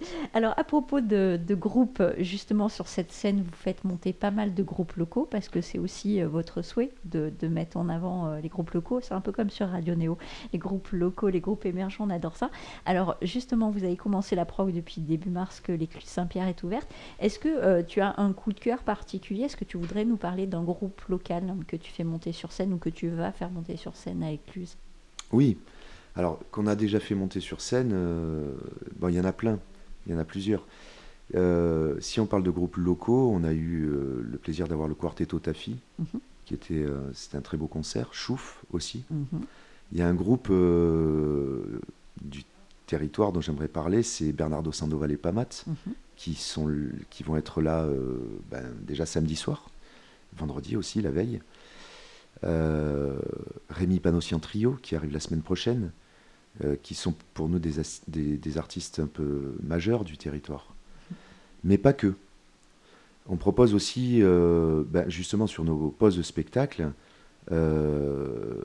Alors, 0.34 0.54
à 0.56 0.64
propos 0.64 1.00
de, 1.00 1.38
groupes, 1.50 2.02
justement, 2.18 2.68
sur 2.68 2.88
cette 2.88 3.12
scène, 3.12 3.42
vous 3.42 3.56
faites 3.56 3.84
monter 3.84 4.12
pas 4.12 4.30
mal 4.30 4.54
de 4.54 4.62
groupes 4.62 4.94
locaux 4.94 5.26
parce 5.30 5.48
que 5.48 5.60
c'est 5.60 5.78
aussi 5.78 6.20
euh, 6.22 6.28
votre 6.28 6.62
souhait 6.62 6.90
de, 7.04 7.32
mettre 7.48 7.76
en 7.76 7.88
avant 7.88 8.26
euh, 8.26 8.40
les 8.40 8.48
groupes 8.48 8.70
locaux. 8.70 9.00
C'est 9.00 9.14
un 9.14 9.20
peu 9.20 9.32
comme 9.32 9.50
sur 9.50 9.68
Radio 9.68 9.94
Néo. 9.94 10.18
Les 10.52 10.58
groupes 10.58 10.90
locaux, 10.92 11.28
les 11.28 11.40
groupes 11.40 11.64
émergents, 11.66 12.06
on 12.06 12.10
adore 12.10 12.36
ça. 12.36 12.50
Alors, 12.86 13.16
justement, 13.22 13.70
vous 13.70 13.84
avez 13.84 13.96
commencé 13.96 14.36
la 14.36 14.44
prog 14.44 14.72
depuis 14.72 15.00
début 15.00 15.30
mars 15.30 15.60
que 15.60 15.72
l'écluse 15.72 16.04
Saint-Pierre 16.04 16.48
est 16.48 16.62
ouverte. 16.62 16.88
Est-ce 17.20 17.38
que 17.38 17.48
euh, 17.48 17.82
tu 17.82 18.00
as 18.00 18.14
un 18.18 18.32
coup 18.32 18.52
de 18.52 18.60
cœur 18.60 18.82
particulier? 18.82 19.44
Est-ce 19.44 19.56
que 19.56 19.64
tu 19.64 19.76
voudrais 19.76 20.04
nous 20.04 20.16
parler 20.16 20.46
d'un 20.46 20.62
groupe 20.62 21.00
local 21.08 21.54
que 21.66 21.76
tu 21.76 21.90
fais 21.90 22.04
monter 22.04 22.32
sur 22.32 22.52
scène 22.52 22.72
ou 22.72 22.78
que 22.78 22.90
tu 22.90 23.08
vas 23.08 23.32
faire 23.32 23.50
monter 23.50 23.76
sur 23.76 23.96
scène 23.96 24.22
à 24.22 24.30
Écluse? 24.30 24.76
Oui. 25.32 25.58
Alors, 26.16 26.40
qu'on 26.50 26.66
a 26.66 26.74
déjà 26.74 27.00
fait 27.00 27.14
monter 27.14 27.40
sur 27.40 27.60
scène, 27.60 27.94
bon, 28.98 29.08
il 29.08 29.14
y 29.14 29.20
en 29.20 29.24
a 29.24 29.32
plein 29.32 29.58
il 30.08 30.14
y 30.14 30.16
en 30.16 30.20
a 30.20 30.24
plusieurs. 30.24 30.64
Euh, 31.34 31.96
si 32.00 32.20
on 32.20 32.26
parle 32.26 32.42
de 32.42 32.50
groupes 32.50 32.76
locaux, 32.76 33.30
on 33.34 33.44
a 33.44 33.52
eu 33.52 33.86
euh, 33.86 34.22
le 34.22 34.38
plaisir 34.38 34.66
d'avoir 34.66 34.88
le 34.88 34.94
Quartetto 34.94 35.38
Tafi, 35.38 35.76
mhm. 35.98 36.20
qui 36.44 36.54
était, 36.54 36.74
euh, 36.74 37.12
c'était 37.12 37.36
un 37.36 37.42
très 37.42 37.56
beau 37.56 37.66
concert. 37.66 38.14
Chouf 38.14 38.64
aussi. 38.72 39.04
Mhm. 39.10 39.40
Il 39.92 39.98
y 39.98 40.02
a 40.02 40.08
un 40.08 40.14
groupe 40.14 40.52
du 42.20 42.44
territoire 42.86 43.32
dont 43.32 43.40
j'aimerais 43.40 43.68
parler, 43.68 44.02
c'est 44.02 44.32
Bernardo 44.32 44.70
Sandoval 44.70 45.12
et 45.12 45.16
Pamat, 45.16 45.64
mhm. 45.66 45.94
qui, 46.16 46.34
sont, 46.34 46.70
qui 47.08 47.22
vont 47.22 47.36
être 47.38 47.62
là 47.62 47.86
ben, 48.50 48.64
déjà 48.82 49.06
samedi 49.06 49.34
soir, 49.34 49.70
vendredi 50.36 50.76
aussi, 50.76 51.00
la 51.00 51.10
veille. 51.10 51.40
Rémi 53.70 53.98
Panossian 53.98 54.40
Trio, 54.40 54.72
qui 54.82 54.94
arrive 54.94 55.14
la 55.14 55.20
semaine 55.20 55.40
prochaine. 55.40 55.90
Euh, 56.64 56.74
qui 56.82 56.96
sont 56.96 57.14
pour 57.34 57.48
nous 57.48 57.60
des, 57.60 57.74
des, 58.08 58.58
artistes 58.58 58.98
un 58.98 59.06
peu 59.06 59.54
majeurs 59.62 60.02
du 60.02 60.16
territoire. 60.16 60.74
Mais 61.62 61.78
pas 61.78 61.92
que. 61.92 62.14
On 63.28 63.36
propose 63.36 63.74
aussi, 63.74 64.24
euh, 64.24 64.82
ben, 64.88 65.08
justement 65.08 65.46
sur 65.46 65.62
nos 65.62 65.90
pauses 65.90 66.16
de 66.16 66.22
spectacle, 66.22 66.90
euh, 67.52 68.60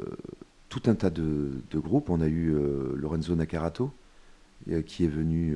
tout 0.69 0.81
un 0.87 0.95
tas 0.95 1.11
de, 1.11 1.51
groupes. 1.75 2.09
On 2.09 2.19
a 2.21 2.27
eu 2.27 2.55
Lorenzo 2.95 3.35
Nacarato, 3.35 3.91
qui 4.87 5.05
est 5.05 5.07
venu 5.07 5.55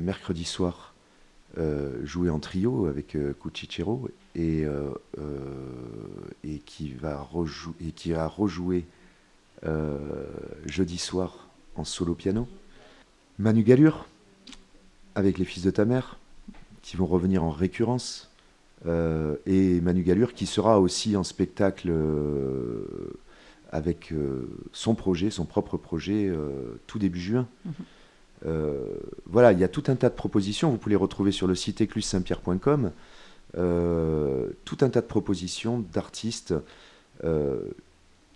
mercredi 0.00 0.42
soir 0.42 0.94
jouer 2.02 2.28
en 2.28 2.40
trio 2.40 2.86
avec 2.86 3.16
Cucicero 3.40 4.08
et, 4.34 4.64
et 6.42 6.58
qui 6.58 6.94
a 8.14 8.26
rejoué 8.26 8.84
euh, 9.64 9.96
jeudi 10.66 10.98
soir 10.98 11.48
en 11.76 11.84
solo 11.84 12.14
piano. 12.14 12.46
Manu 13.38 13.62
Galure, 13.62 14.06
avec 15.14 15.38
les 15.38 15.44
fils 15.44 15.62
de 15.62 15.70
ta 15.70 15.84
mère, 15.84 16.18
qui 16.82 16.96
vont 16.96 17.06
revenir 17.06 17.42
en 17.42 17.50
récurrence. 17.50 18.30
Euh, 18.86 19.36
et 19.46 19.80
Manu 19.80 20.02
Galure 20.02 20.34
qui 20.34 20.46
sera 20.46 20.78
aussi 20.78 21.16
en 21.16 21.24
spectacle 21.24 21.88
euh, 21.90 22.84
avec 23.72 24.12
son 24.72 24.94
projet, 24.94 25.30
son 25.30 25.44
propre 25.44 25.76
projet, 25.76 26.30
tout 26.86 26.98
début 26.98 27.20
juin. 27.20 27.48
Mhm. 27.64 28.52
voilà, 29.26 29.52
il 29.52 29.58
y 29.58 29.64
a 29.64 29.68
tout 29.68 29.84
un 29.88 29.96
tas 29.96 30.08
de 30.08 30.14
propositions. 30.14 30.70
Vous 30.70 30.76
pouvez 30.76 30.92
les 30.92 30.96
retrouver 30.96 31.32
sur 31.32 31.46
le 31.46 31.54
site 31.54 31.80
éclusaintpierre.com. 31.80 32.92
tout 33.52 34.78
un 34.80 34.88
tas 34.88 35.00
de 35.00 35.06
propositions 35.06 35.84
d'artistes 35.92 36.54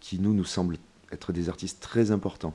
qui 0.00 0.18
nous 0.18 0.34
nous 0.34 0.44
semblent 0.44 0.78
être 1.12 1.32
des 1.32 1.48
artistes 1.48 1.80
très 1.80 2.10
importants 2.10 2.54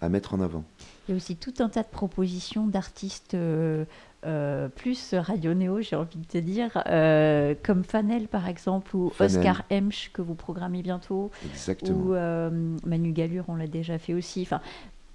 à 0.00 0.08
mettre 0.08 0.34
en 0.34 0.40
avant. 0.40 0.64
Il 1.08 1.12
y 1.12 1.14
a 1.14 1.16
aussi 1.16 1.36
tout 1.36 1.54
un 1.60 1.68
tas 1.68 1.82
de 1.82 1.88
propositions 1.88 2.66
d'artistes 2.66 3.34
euh, 3.34 3.84
euh, 4.26 4.68
plus 4.68 5.14
Radio 5.14 5.54
Néo, 5.54 5.80
j'ai 5.80 5.96
envie 5.96 6.18
de 6.18 6.26
te 6.26 6.38
dire, 6.38 6.82
euh, 6.86 7.54
comme 7.62 7.84
Fanel 7.84 8.28
par 8.28 8.48
exemple, 8.48 8.94
ou 8.96 9.12
Oscar 9.18 9.62
Hemsch 9.70 10.10
que 10.12 10.20
vous 10.20 10.34
programmez 10.34 10.82
bientôt, 10.82 11.30
Exactement. 11.50 11.96
ou 11.96 12.86
Manu 12.86 13.12
Galure, 13.12 13.44
on 13.48 13.56
l'a 13.56 13.66
déjà 13.68 13.98
fait 13.98 14.14
aussi. 14.14 14.42
Enfin, 14.42 14.60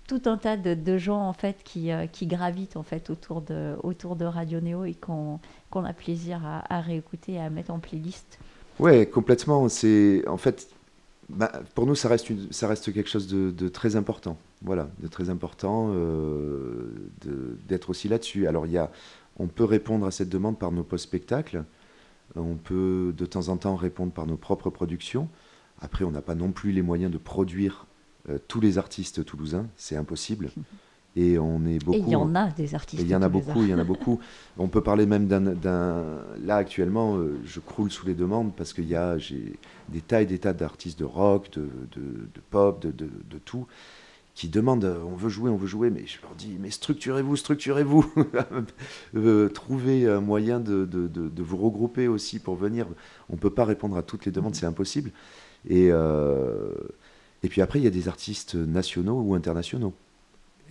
tout 0.08 0.22
un 0.26 0.38
tas 0.38 0.58
de, 0.58 0.98
gens 0.98 1.22
en 1.22 1.34
fait 1.34 1.58
qui, 1.64 1.90
qui, 2.12 2.26
gravitent 2.26 2.76
en 2.76 2.84
fait 2.84 3.10
autour 3.10 3.42
de, 3.42 3.76
autour 3.84 4.16
de 4.16 4.26
Radio 4.26 4.60
Néo 4.60 4.84
et 4.86 4.94
qu'on 4.94 5.40
a 5.74 5.94
plaisir 5.94 6.42
à, 6.46 6.64
à 6.74 6.82
réécouter 6.82 7.34
et 7.34 7.40
à 7.40 7.50
mettre 7.50 7.72
en 7.72 7.80
playlist. 7.80 8.40
Ouais, 8.80 9.06
complètement. 9.06 9.70
C'est 9.70 10.28
en 10.28 10.38
fait 10.38 10.68
bah, 11.34 11.52
pour 11.76 11.86
nous, 11.86 11.96
ça 11.96 12.10
reste, 12.10 12.28
quelque 12.94 13.10
chose 13.10 13.28
de, 13.28 13.70
très 13.70 13.96
important. 13.96 14.38
Voilà, 14.62 14.90
de 15.02 15.08
très 15.08 15.30
important 15.30 15.92
euh, 15.94 17.10
d'être 17.68 17.90
aussi 17.90 18.08
là-dessus. 18.08 18.48
Alors, 18.48 18.68
y 18.68 18.78
a, 18.78 18.92
on 19.38 19.48
peut 19.48 19.64
répondre 19.64 20.06
à 20.06 20.12
cette 20.12 20.30
demande 20.30 20.60
par 20.60 20.72
nos 20.72 20.84
post-spectacles. 20.84 21.64
On 22.36 22.56
peut 22.56 23.14
de 23.16 23.26
temps 23.26 23.50
en 23.50 23.58
temps 23.58 23.76
répondre 23.76 24.12
par 24.12 24.28
nos 24.28 24.38
propres 24.38 24.70
productions. 24.70 25.30
Après, 25.82 26.06
on 26.06 26.12
n'a 26.12 26.22
pas 26.22 26.36
non 26.36 26.52
plus 26.52 26.72
les 26.72 26.82
moyens 26.82 27.12
de 27.12 27.18
produire 27.18 27.88
euh, 28.30 28.38
tous 28.48 28.60
les 28.60 28.78
artistes 28.78 29.26
toulousains. 29.26 29.68
C'est 29.76 29.96
impossible. 29.96 30.52
Et 31.16 31.38
on 31.38 31.66
est 31.66 31.84
beaucoup. 31.84 31.98
Et 31.98 32.02
il 32.02 32.10
y 32.10 32.16
en 32.16 32.36
a 32.36 32.48
des 32.52 32.74
artistes. 32.74 33.04
il 33.04 33.10
y 33.10 33.16
en 33.16 33.22
a 33.22 33.28
beaucoup, 33.28 33.64
il 33.64 33.70
y 33.70 33.74
en 33.74 33.80
a 33.80 33.84
beaucoup. 33.84 34.20
On 34.58 34.70
peut 34.70 34.82
parler 34.82 35.06
même 35.06 35.28
d'un. 35.28 36.22
Là, 36.44 36.56
actuellement, 36.56 37.18
euh, 37.18 37.38
je 37.46 37.60
croule 37.60 37.92
sous 37.92 38.06
les 38.08 38.14
demandes 38.14 38.54
parce 38.56 38.72
qu'il 38.72 38.88
y 38.88 38.96
a 38.96 39.18
des 39.90 40.02
tas 40.02 40.22
et 40.22 40.26
des 40.26 40.40
tas 40.40 40.54
d'artistes 40.54 41.00
de 41.00 41.06
rock, 41.06 41.52
de, 41.52 41.68
pop, 42.50 42.82
de, 42.82 43.38
tout, 43.44 43.68
qui 44.36 44.48
demandent 44.48 44.86
euh, 44.86 45.04
on 45.06 45.16
veut 45.16 45.28
jouer, 45.28 45.50
on 45.50 45.58
veut 45.58 45.68
jouer. 45.68 45.90
Mais 45.90 46.06
je 46.06 46.22
leur 46.22 46.34
dis 46.34 46.58
mais 46.62 46.72
structurez-vous, 46.72 47.36
structurez-vous. 47.36 48.14
Euh, 49.16 49.50
trouvez 49.50 50.08
un 50.08 50.22
moyen 50.22 50.62
de, 50.62 50.88
vous 51.38 51.58
regrouper 51.58 52.08
aussi 52.08 52.40
pour 52.40 52.56
venir. 52.56 52.88
On 53.30 53.34
ne 53.34 53.40
peut 53.40 53.50
pas 53.50 53.66
répondre 53.66 53.98
à 53.98 54.04
toutes 54.04 54.26
les 54.26 54.32
demandes, 54.32 54.56
c'est 54.56 54.66
impossible. 54.66 55.12
Et, 55.68 55.88
et 55.88 57.50
puis 57.50 57.62
après, 57.62 57.80
il 57.80 57.84
y 57.84 57.88
a 57.88 57.92
des 57.92 58.08
artistes 58.08 58.56
nationaux 58.56 59.22
ou 59.22 59.36
internationaux. 59.36 59.94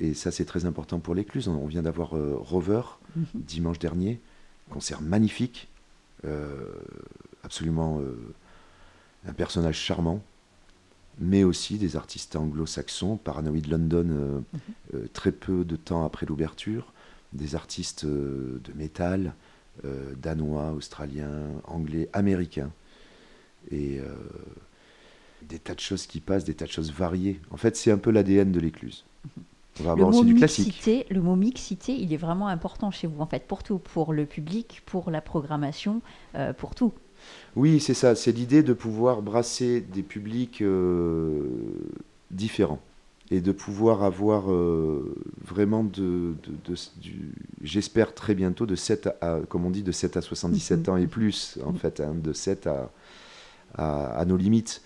Et 0.00 0.14
ça, 0.14 0.30
c'est 0.30 0.46
très 0.46 0.64
important 0.64 0.98
pour 0.98 1.14
l'écluse. 1.14 1.46
On 1.46 1.66
vient 1.66 1.82
d'avoir 1.82 2.16
euh, 2.16 2.34
Rover 2.36 2.82
mhm. 3.14 3.24
dimanche 3.34 3.78
dernier, 3.78 4.18
concert 4.70 5.02
magnifique, 5.02 5.68
euh, 6.24 6.72
absolument 7.44 8.00
euh, 8.00 8.16
un 9.26 9.34
personnage 9.34 9.76
charmant, 9.76 10.22
mais 11.18 11.44
aussi 11.44 11.76
des 11.76 11.96
artistes 11.96 12.34
anglo-saxons, 12.34 13.18
Paranoid 13.18 13.66
London, 13.68 14.42
mhm. 14.94 15.08
très 15.12 15.32
peu 15.32 15.64
de 15.66 15.76
temps 15.76 16.06
après 16.06 16.24
l'ouverture, 16.24 16.94
des 17.34 17.54
artistes 17.54 18.06
de 18.06 18.72
métal, 18.74 19.34
danois, 20.16 20.72
australiens, 20.72 21.42
anglais, 21.64 22.08
américains. 22.14 22.70
Et 23.70 24.00
des 25.42 25.58
tas 25.58 25.74
de 25.74 25.80
choses 25.80 26.06
qui 26.06 26.20
passent, 26.20 26.44
des 26.44 26.54
tas 26.54 26.64
de 26.64 26.70
choses 26.70 26.90
variées. 26.90 27.38
En 27.50 27.58
fait, 27.58 27.76
c'est 27.76 27.90
un 27.90 27.98
peu 27.98 28.10
l'ADN 28.10 28.50
de 28.50 28.60
l'écluse. 28.60 29.04
On 29.78 29.85
va 29.85 29.92
avoir 29.92 30.09
aussi 30.09 30.24
du 30.24 30.35
classique. 30.35 31.06
Le 31.11 31.20
mot 31.20 31.37
mixité, 31.37 31.94
il 31.94 32.12
est 32.12 32.18
vraiment 32.18 32.48
important 32.48 32.90
chez 32.90 33.06
vous, 33.06 33.20
en 33.20 33.26
fait, 33.26 33.46
pour 33.46 33.62
tout, 33.62 33.78
pour 33.78 34.12
le 34.12 34.26
public, 34.26 34.83
pour 34.87 35.11
la 35.11 35.20
programmation, 35.20 36.02
euh, 36.35 36.52
pour 36.52 36.74
tout. 36.74 36.92
Oui, 37.56 37.80
c'est 37.80 37.94
ça. 37.94 38.14
C'est 38.14 38.33
l'idée 38.33 38.62
de 38.62 38.72
pouvoir 38.72 39.22
brasser 39.22 39.80
des 39.80 40.02
publics 40.02 40.62
euh, 40.62 41.42
différents 42.30 42.80
et 43.30 43.40
de 43.40 43.52
pouvoir 43.52 44.02
avoir 44.02 44.50
euh, 44.50 45.14
vraiment 45.44 45.85
de, 45.85 46.35
j'espère 47.62 48.12
très 48.12 48.35
bientôt 48.35 48.66
de 48.66 48.74
7 48.74 49.09
à, 49.20 49.38
comme 49.48 49.64
on 49.64 49.70
dit, 49.70 49.83
de 49.83 49.92
7 49.92 50.16
à 50.16 50.20
77 50.20 50.88
ans 50.88 50.96
et 50.96 51.06
plus, 51.06 51.59
en 51.64 51.72
fait, 51.72 52.00
hein, 52.00 52.14
de 52.14 52.33
7 52.33 52.66
à, 52.66 52.90
à, 53.76 54.24
nos 54.24 54.37
limites. 54.37 54.83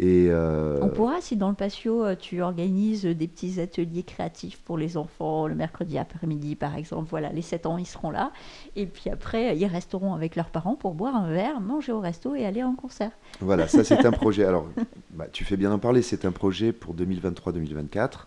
Euh, 0.00 0.78
On 0.82 0.88
pourra, 0.88 1.20
si 1.20 1.36
dans 1.36 1.48
le 1.48 1.54
patio, 1.54 2.04
euh, 2.04 2.14
tu 2.14 2.42
organises 2.42 3.04
des 3.04 3.26
petits 3.26 3.60
ateliers 3.60 4.02
créatifs 4.02 4.60
pour 4.60 4.76
les 4.76 4.96
enfants 4.96 5.46
le 5.46 5.54
mercredi 5.54 5.98
après-midi, 5.98 6.56
par 6.56 6.76
exemple. 6.76 7.08
Voilà, 7.10 7.30
les 7.30 7.42
7 7.42 7.66
ans, 7.66 7.78
ils 7.78 7.86
seront 7.86 8.10
là. 8.10 8.32
Et 8.76 8.86
puis 8.86 9.10
après, 9.10 9.56
ils 9.56 9.66
resteront 9.66 10.14
avec 10.14 10.36
leurs 10.36 10.50
parents 10.50 10.76
pour 10.76 10.94
boire 10.94 11.16
un 11.16 11.32
verre, 11.32 11.60
manger 11.60 11.92
au 11.92 12.00
resto 12.00 12.34
et 12.34 12.44
aller 12.44 12.62
en 12.62 12.74
concert. 12.74 13.10
Voilà, 13.40 13.66
ça 13.66 13.82
c'est 13.82 14.04
un 14.04 14.12
projet. 14.12 14.44
Alors, 14.44 14.68
bah, 15.10 15.26
tu 15.32 15.44
fais 15.44 15.56
bien 15.56 15.72
en 15.72 15.78
parler, 15.78 16.02
c'est 16.02 16.24
un 16.24 16.32
projet 16.32 16.72
pour 16.72 16.94
2023-2024. 16.94 18.26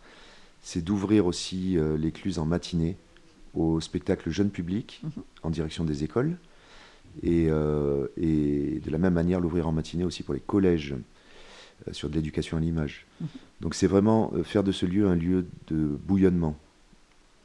C'est 0.64 0.84
d'ouvrir 0.84 1.26
aussi 1.26 1.78
euh, 1.78 1.98
l'écluse 1.98 2.38
en 2.38 2.46
matinée 2.46 2.98
au 3.54 3.80
spectacle 3.82 4.30
jeune 4.30 4.50
public 4.50 5.02
mhm. 5.04 5.12
en 5.44 5.50
direction 5.50 5.84
des 5.84 6.04
écoles. 6.04 6.38
Et, 7.24 7.48
et 7.48 8.80
de 8.80 8.90
la 8.90 8.98
même 8.98 9.14
manière, 9.14 9.42
l'ouvrir 9.42 9.68
en 9.68 9.74
matinée 9.74 10.06
aussi 10.06 10.24
pour 10.24 10.34
les 10.34 10.40
collèges 10.40 10.94
euh, 10.94 11.04
sur 11.92 12.10
de 12.10 12.16
l'éducation 12.16 12.58
à 12.58 12.60
l'image. 12.60 13.06
Mhm. 13.20 13.28
Donc 13.62 13.76
c'est 13.76 13.88
vraiment 13.88 14.32
euh, 14.34 14.44
faire 14.44 14.64
de 14.64 14.72
ce 14.72 14.86
lieu 14.86 15.08
un 15.08 15.16
lieu 15.16 15.46
de 15.68 15.76
bouillonnement, 15.76 16.56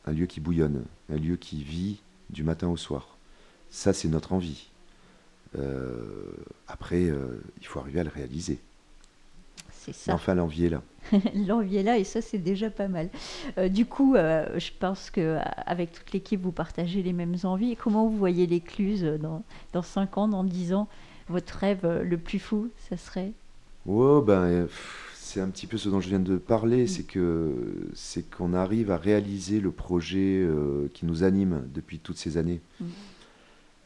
un 0.07 0.13
lieu 0.13 0.27
qui 0.27 0.41
bouillonne, 0.41 0.85
un 1.11 1.17
lieu 1.17 1.37
qui 1.37 1.63
vit 1.63 2.01
du 2.31 2.43
matin 2.43 2.69
au 2.69 2.77
soir. 2.77 3.17
Ça, 3.71 3.93
c'est 3.93 4.09
notre 4.09 4.33
envie. 4.33 4.69
Euh, 5.59 6.31
après, 6.69 7.03
il 7.61 7.67
faut 7.67 7.81
arriver 7.81 8.01
à 8.01 8.05
le 8.05 8.11
réaliser. 8.11 8.59
C'est 9.71 9.95
ça. 9.95 10.15
Enfin, 10.15 10.35
l'envie 10.35 10.67
est 10.67 10.71
là. 10.71 10.83
l'envie 11.47 11.77
est 11.77 11.83
là 11.83 11.99
et 11.99 12.05
ça, 12.05 12.21
c'est 12.21 12.39
déjà 12.39 12.71
pas 12.71 12.89
mal. 12.89 13.11
du 13.71 13.87
coup, 13.87 14.15
je 14.15 14.71
pense 14.79 15.11
qu'avec 15.11 15.93
toute 15.93 16.13
l'équipe, 16.13 16.41
vous 16.41 16.53
partagez 16.53 17.03
les 17.03 17.13
mêmes 17.13 17.37
envies. 17.45 17.73
Et 17.73 17.77
comment 17.77 18.07
vous 18.09 18.17
voyez 18.17 18.47
l'écluse 18.47 19.03
dans, 19.21 19.45
dans 19.73 19.83
5 19.83 20.19
ans, 20.19 20.29
dans 20.29 20.45
10 20.45 20.75
ans? 20.75 20.89
Votre 21.29 21.57
rêve 21.57 22.03
le 22.03 22.19
plus 22.19 22.39
fou, 22.39 22.71
ça 22.89 22.97
serait? 22.97 23.33
Oh, 23.87 24.21
ben, 24.21 24.69
c'est 25.37 25.41
un 25.41 25.49
petit 25.49 25.67
peu 25.67 25.77
ce 25.77 25.89
dont 25.89 26.01
je 26.01 26.09
viens 26.09 26.19
de 26.19 26.39
parler, 26.39 26.85
mm. 26.85 26.89
c'est 26.89 27.03
que 27.05 27.53
c'est 27.95 28.29
qu'on 28.31 28.55
arrive 28.55 28.91
à 28.91 28.97
réaliser 28.97 29.61
le 29.61 29.71
projet 29.71 30.41
euh, 30.43 30.89
qui 30.95 31.07
nous 31.07 31.25
anime 31.25 31.69
depuis 31.75 31.99
toutes 31.99 32.17
ces 32.17 32.37
années. 32.37 32.61
Mm. 32.81 32.87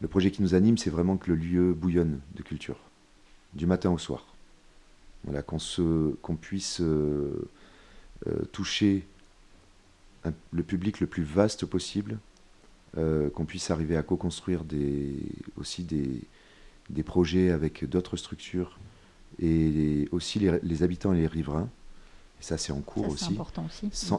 Le 0.00 0.08
projet 0.08 0.30
qui 0.30 0.42
nous 0.42 0.54
anime, 0.54 0.78
c'est 0.78 0.90
vraiment 0.90 1.16
que 1.16 1.30
le 1.30 1.36
lieu 1.36 1.74
bouillonne 1.74 2.20
de 2.34 2.42
culture, 2.42 2.78
du 3.54 3.66
matin 3.66 3.90
au 3.90 3.98
soir. 3.98 4.26
Voilà, 5.24 5.42
qu'on 5.42 5.58
qu'on 6.22 6.36
puisse 6.36 6.80
euh, 6.80 7.48
euh, 8.26 8.42
toucher 8.52 9.04
le 10.52 10.62
public 10.62 11.00
le 11.00 11.06
plus 11.06 11.22
vaste 11.22 11.66
possible, 11.66 12.18
qu'on 12.94 13.44
puisse 13.46 13.70
arriver 13.70 13.96
à 13.96 14.02
co-construire 14.02 14.64
des, 14.64 15.14
aussi 15.56 15.84
des, 15.84 16.20
des 16.90 17.02
projets 17.02 17.50
avec 17.50 17.88
d'autres 17.88 18.16
structures 18.16 18.78
et 19.38 20.08
aussi 20.10 20.38
les, 20.38 20.82
habitants 20.82 21.12
et 21.12 21.18
les 21.18 21.26
riverains, 21.26 21.68
et 22.40 22.42
ça 22.42 22.58
c'est 22.58 22.72
en 22.72 22.80
cours 22.80 23.08
aussi, 23.08 23.38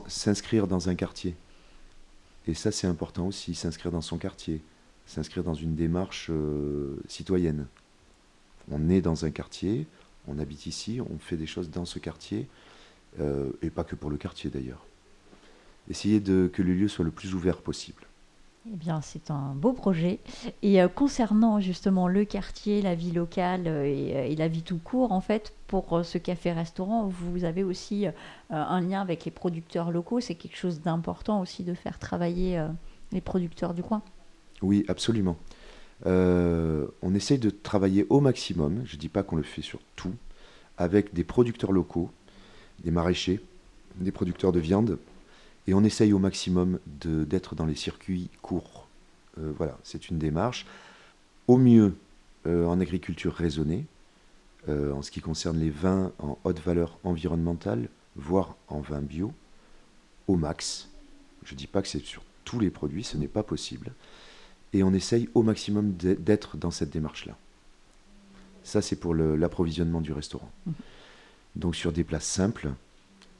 s'inscrire 0.07 0.67
dans 0.67 0.89
un 0.89 0.95
quartier. 0.95 1.35
Et 2.47 2.53
ça 2.53 2.71
c'est 2.71 2.87
important 2.87 3.27
aussi, 3.27 3.53
s'inscrire 3.55 3.91
dans 3.91 4.01
son 4.01 4.17
quartier, 4.17 4.61
s'inscrire 5.05 5.43
dans 5.43 5.53
une 5.53 5.75
démarche 5.75 6.27
euh, 6.29 6.95
citoyenne. 7.07 7.67
On 8.71 8.89
est 8.89 9.01
dans 9.01 9.25
un 9.25 9.31
quartier, 9.31 9.85
on 10.27 10.39
habite 10.39 10.65
ici, 10.65 10.99
on 11.01 11.17
fait 11.19 11.37
des 11.37 11.47
choses 11.47 11.69
dans 11.69 11.85
ce 11.85 11.99
quartier, 11.99 12.47
euh, 13.19 13.51
et 13.61 13.69
pas 13.69 13.83
que 13.83 13.95
pour 13.95 14.09
le 14.09 14.17
quartier 14.17 14.49
d'ailleurs. 14.49 14.85
Essayer 15.89 16.19
de, 16.19 16.49
que 16.51 16.61
le 16.61 16.73
lieu 16.73 16.87
soit 16.87 17.03
le 17.03 17.11
plus 17.11 17.33
ouvert 17.33 17.57
possible. 17.57 18.03
Eh 18.67 18.75
bien, 18.75 19.01
c'est 19.01 19.31
un 19.31 19.55
beau 19.55 19.73
projet. 19.73 20.19
Et 20.61 20.81
euh, 20.81 20.87
concernant 20.87 21.59
justement 21.59 22.07
le 22.07 22.25
quartier, 22.25 22.83
la 22.83 22.93
vie 22.93 23.11
locale 23.11 23.63
euh, 23.65 23.83
euh, 23.85 24.23
et, 24.23 24.35
la 24.35 24.47
vie 24.47 24.61
tout 24.61 24.77
court, 24.77 25.11
en 25.11 25.21
fait, 25.21 25.53
pour 25.65 26.05
ce 26.05 26.19
café-restaurant, 26.19 27.07
vous 27.07 27.43
avez 27.43 27.63
aussi 27.63 28.05
un 28.49 28.81
lien 28.81 28.99
avec 28.99 29.23
les 29.23 29.31
producteurs 29.31 29.89
locaux. 29.89 30.19
C'est 30.19 30.35
quelque 30.35 30.57
chose 30.57 30.81
d'important 30.81 31.39
aussi 31.39 31.63
de 31.63 31.73
faire 31.73 31.97
travailler 31.97 32.61
les 33.13 33.21
producteurs 33.21 33.73
du 33.73 33.81
coin. 33.81 34.01
Oui, 34.61 34.83
absolument. 34.89 35.37
on 36.05 37.15
essaye 37.15 37.39
de 37.39 37.49
travailler 37.49 38.05
au 38.09 38.19
maximum, 38.19 38.81
je 38.83 38.97
ne 38.97 38.99
dis 38.99 39.07
pas 39.07 39.23
qu'on 39.23 39.37
le 39.37 39.43
fait 39.43 39.61
sur 39.61 39.79
tout, 39.95 40.13
avec 40.77 41.13
des 41.13 41.23
producteurs 41.23 41.71
locaux, 41.71 42.09
des 42.83 42.91
maraîchers, 42.91 43.39
des 43.95 44.11
producteurs 44.11 44.51
de 44.51 44.59
viande, 44.59 44.97
et 45.67 45.73
on 45.73 45.83
essaye 45.83 46.13
au 46.13 46.19
maximum 46.19 46.79
d'être 46.85 47.55
dans 47.55 47.65
les 47.65 47.75
circuits 47.75 48.29
courts. 48.41 48.87
Euh, 49.37 49.51
voilà, 49.57 49.77
c'est 49.83 50.09
une 50.09 50.17
démarche. 50.17 50.65
Au 51.47 51.57
mieux 51.57 51.95
euh, 52.47 52.65
en 52.65 52.79
agriculture 52.79 53.33
raisonnée, 53.33 53.85
euh, 54.69 54.91
en 54.91 55.01
ce 55.01 55.11
qui 55.11 55.21
concerne 55.21 55.59
les 55.59 55.69
vins 55.69 56.11
en 56.19 56.37
haute 56.43 56.59
valeur 56.59 56.97
environnementale, 57.03 57.89
voire 58.15 58.55
en 58.67 58.79
vin 58.79 59.01
bio, 59.01 59.33
au 60.27 60.35
max. 60.35 60.89
Je 61.43 61.53
ne 61.53 61.57
dis 61.57 61.67
pas 61.67 61.81
que 61.81 61.87
c'est 61.87 62.03
sur 62.03 62.23
tous 62.43 62.59
les 62.59 62.69
produits, 62.69 63.03
ce 63.03 63.17
n'est 63.17 63.27
pas 63.27 63.43
possible. 63.43 63.91
Et 64.73 64.83
on 64.83 64.93
essaye 64.93 65.29
au 65.33 65.43
maximum 65.43 65.93
d'être 65.93 66.57
dans 66.57 66.71
cette 66.71 66.89
démarche-là. 66.89 67.35
Ça, 68.63 68.81
c'est 68.81 68.95
pour 68.95 69.15
l'approvisionnement 69.15 70.01
du 70.01 70.13
restaurant. 70.13 70.51
Mmh. 70.65 70.71
Donc 71.55 71.75
sur 71.75 71.91
des 71.91 72.03
plats 72.03 72.19
simples, 72.19 72.69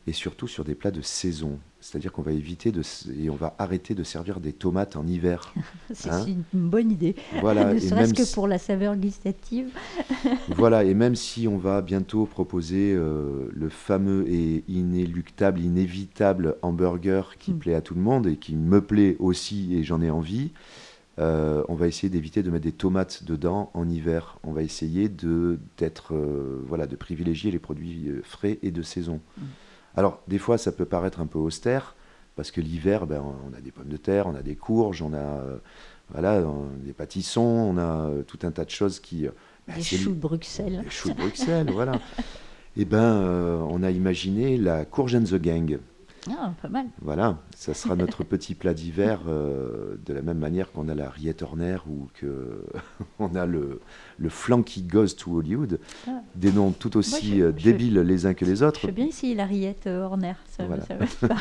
et 0.07 0.13
surtout 0.13 0.47
sur 0.47 0.63
des 0.63 0.75
plats 0.75 0.91
de 0.91 1.01
saison. 1.01 1.59
C'est-à-dire 1.79 2.11
qu'on 2.11 2.21
va 2.21 2.31
éviter 2.31 2.71
de, 2.71 2.81
et 3.19 3.29
on 3.29 3.35
va 3.35 3.55
arrêter 3.57 3.95
de 3.95 4.03
servir 4.03 4.39
des 4.39 4.53
tomates 4.53 4.95
en 4.95 5.05
hiver. 5.05 5.53
c'est 5.93 6.09
hein. 6.09 6.25
une 6.27 6.69
bonne 6.69 6.91
idée. 6.91 7.15
Voilà, 7.39 7.73
ne 7.73 7.79
serait-ce 7.79 8.13
que 8.13 8.33
pour 8.33 8.47
la 8.47 8.57
saveur 8.57 8.95
gustative. 8.95 9.69
voilà, 10.49 10.83
et 10.83 10.93
même 10.93 11.15
si 11.15 11.47
on 11.47 11.57
va 11.57 11.81
bientôt 11.81 12.25
proposer 12.25 12.93
euh, 12.93 13.49
le 13.51 13.69
fameux 13.69 14.25
et 14.27 14.63
inéluctable, 14.67 15.59
inévitable 15.59 16.55
hamburger 16.61 17.37
qui 17.37 17.53
hmm. 17.53 17.59
plaît 17.59 17.75
à 17.75 17.81
tout 17.81 17.95
le 17.95 18.01
monde 18.01 18.27
et 18.27 18.37
qui 18.37 18.55
me 18.55 18.81
plaît 18.81 19.17
aussi 19.19 19.75
et 19.75 19.83
j'en 19.83 20.01
ai 20.01 20.09
envie, 20.09 20.51
euh, 21.19 21.63
on 21.67 21.75
va 21.75 21.87
essayer 21.87 22.09
d'éviter 22.09 22.41
de 22.41 22.49
mettre 22.49 22.63
des 22.63 22.71
tomates 22.71 23.23
dedans 23.23 23.69
en 23.75 23.87
hiver. 23.87 24.39
On 24.43 24.51
va 24.51 24.63
essayer 24.63 25.09
de, 25.09 25.59
d'être, 25.77 26.15
euh, 26.15 26.63
voilà, 26.67 26.87
de 26.87 26.95
privilégier 26.95 27.51
les 27.51 27.59
produits 27.59 28.09
frais 28.23 28.57
et 28.63 28.71
de 28.71 28.81
saison. 28.81 29.19
Hmm. 29.37 29.45
Alors, 29.95 30.21
des 30.27 30.37
fois, 30.37 30.57
ça 30.57 30.71
peut 30.71 30.85
paraître 30.85 31.19
un 31.19 31.25
peu 31.25 31.39
austère, 31.39 31.95
parce 32.35 32.51
que 32.51 32.61
l'hiver, 32.61 33.05
ben, 33.05 33.23
on 33.49 33.55
a 33.57 33.61
des 33.61 33.71
pommes 33.71 33.89
de 33.89 33.97
terre, 33.97 34.27
on 34.27 34.35
a 34.35 34.41
des 34.41 34.55
courges, 34.55 35.01
on 35.01 35.13
a 35.13 35.17
euh, 35.17 35.57
voilà, 36.11 36.43
des 36.83 36.93
pâtissons, 36.93 37.41
on 37.41 37.77
a 37.77 38.07
euh, 38.07 38.23
tout 38.23 38.39
un 38.43 38.51
tas 38.51 38.65
de 38.65 38.69
choses 38.69 38.99
qui. 38.99 39.27
Euh, 39.27 39.31
ben, 39.67 39.75
des 39.75 39.83
choux 39.83 40.11
de 40.11 40.19
Bruxelles. 40.19 40.81
Des 40.83 40.89
choux 40.89 41.09
de 41.09 41.15
Bruxelles, 41.15 41.69
voilà. 41.71 41.93
Eh 42.77 42.85
ben, 42.85 43.21
on 43.69 43.83
a 43.83 43.91
imaginé 43.91 44.55
la 44.55 44.85
courge 44.85 45.13
and 45.13 45.25
the 45.25 45.35
gang. 45.35 45.77
Ah, 46.29 46.53
pas 46.61 46.67
mal. 46.67 46.85
Voilà, 47.01 47.37
ça 47.55 47.73
sera 47.73 47.95
notre 47.97 48.23
petit 48.23 48.53
plat 48.55 48.73
d'hiver, 48.73 49.21
euh, 49.27 49.95
de 50.05 50.13
la 50.13 50.21
même 50.21 50.37
manière 50.37 50.71
qu'on 50.71 50.87
a 50.87 50.93
la 50.93 51.09
rillette 51.09 51.41
Horner 51.41 51.77
ou 51.87 52.07
qu'on 52.19 53.35
a 53.35 53.45
le, 53.45 53.81
le 54.19 54.29
Flanky 54.29 54.83
Goes 54.83 55.15
to 55.17 55.37
Hollywood. 55.37 55.79
Ah. 56.07 56.21
Des 56.35 56.51
noms 56.51 56.71
tout 56.71 56.97
aussi 56.97 57.41
euh, 57.41 57.51
débiles 57.51 57.99
les 57.99 58.25
uns 58.25 58.33
que 58.33 58.45
les 58.45 58.61
autres. 58.61 58.81
Je 58.81 58.87
veux 58.87 58.93
bien 58.93 59.07
essayer 59.07 59.35
la 59.35 59.45
rillette 59.45 59.87
euh, 59.87 60.03
Horner, 60.03 60.33
ça, 60.47 60.63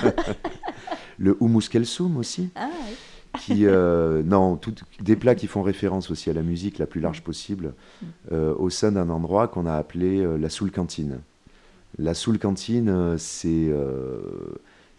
le 1.18 1.36
Hummus 1.40 1.68
Kelsum 1.68 2.16
aussi. 2.16 2.48
Ah, 2.54 2.70
oui. 2.88 2.94
qui, 3.38 3.64
non, 3.64 4.56
tout, 4.56 4.74
des 5.00 5.16
plats 5.16 5.34
qui 5.34 5.46
font 5.46 5.62
référence 5.62 6.10
aussi 6.10 6.30
à 6.30 6.32
la 6.32 6.42
musique 6.42 6.78
la 6.78 6.86
plus 6.86 7.00
large 7.00 7.22
possible, 7.22 7.74
mm. 8.02 8.34
au 8.58 8.70
sein 8.70 8.92
d'un 8.92 9.08
endroit 9.10 9.46
qu'on 9.46 9.66
a 9.66 9.74
appelé 9.74 10.26
la 10.38 10.48
Soul 10.48 10.70
Cantine. 10.72 11.20
La 11.98 12.14
Soul 12.14 12.38
Cantine, 12.38 13.16
c'est 13.18 13.70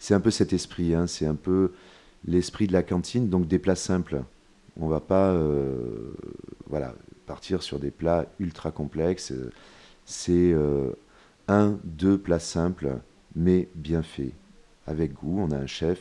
c'est 0.02 0.14
un 0.14 0.20
peu 0.20 0.32
cet 0.32 0.52
esprit, 0.52 0.96
hein, 0.96 1.06
c'est 1.06 1.26
un 1.26 1.36
peu 1.36 1.74
l'esprit 2.24 2.66
de 2.66 2.72
la 2.72 2.82
cantine, 2.82 3.28
donc 3.28 3.46
des 3.46 3.60
plats 3.60 3.76
simples. 3.76 4.24
On 4.80 4.88
va 4.88 4.98
pas 4.98 5.30
euh, 5.30 6.12
voilà, 6.66 6.96
partir 7.24 7.62
sur 7.62 7.78
des 7.78 7.92
plats 7.92 8.26
ultra 8.40 8.72
complexes. 8.72 9.32
C'est 10.04 10.52
euh, 10.52 10.90
un, 11.46 11.78
deux 11.84 12.18
plats 12.18 12.40
simples, 12.40 12.98
mais 13.36 13.68
bien 13.76 14.02
faits, 14.02 14.32
avec 14.88 15.12
goût. 15.12 15.38
On 15.38 15.52
a 15.52 15.56
un 15.56 15.68
chef, 15.68 16.00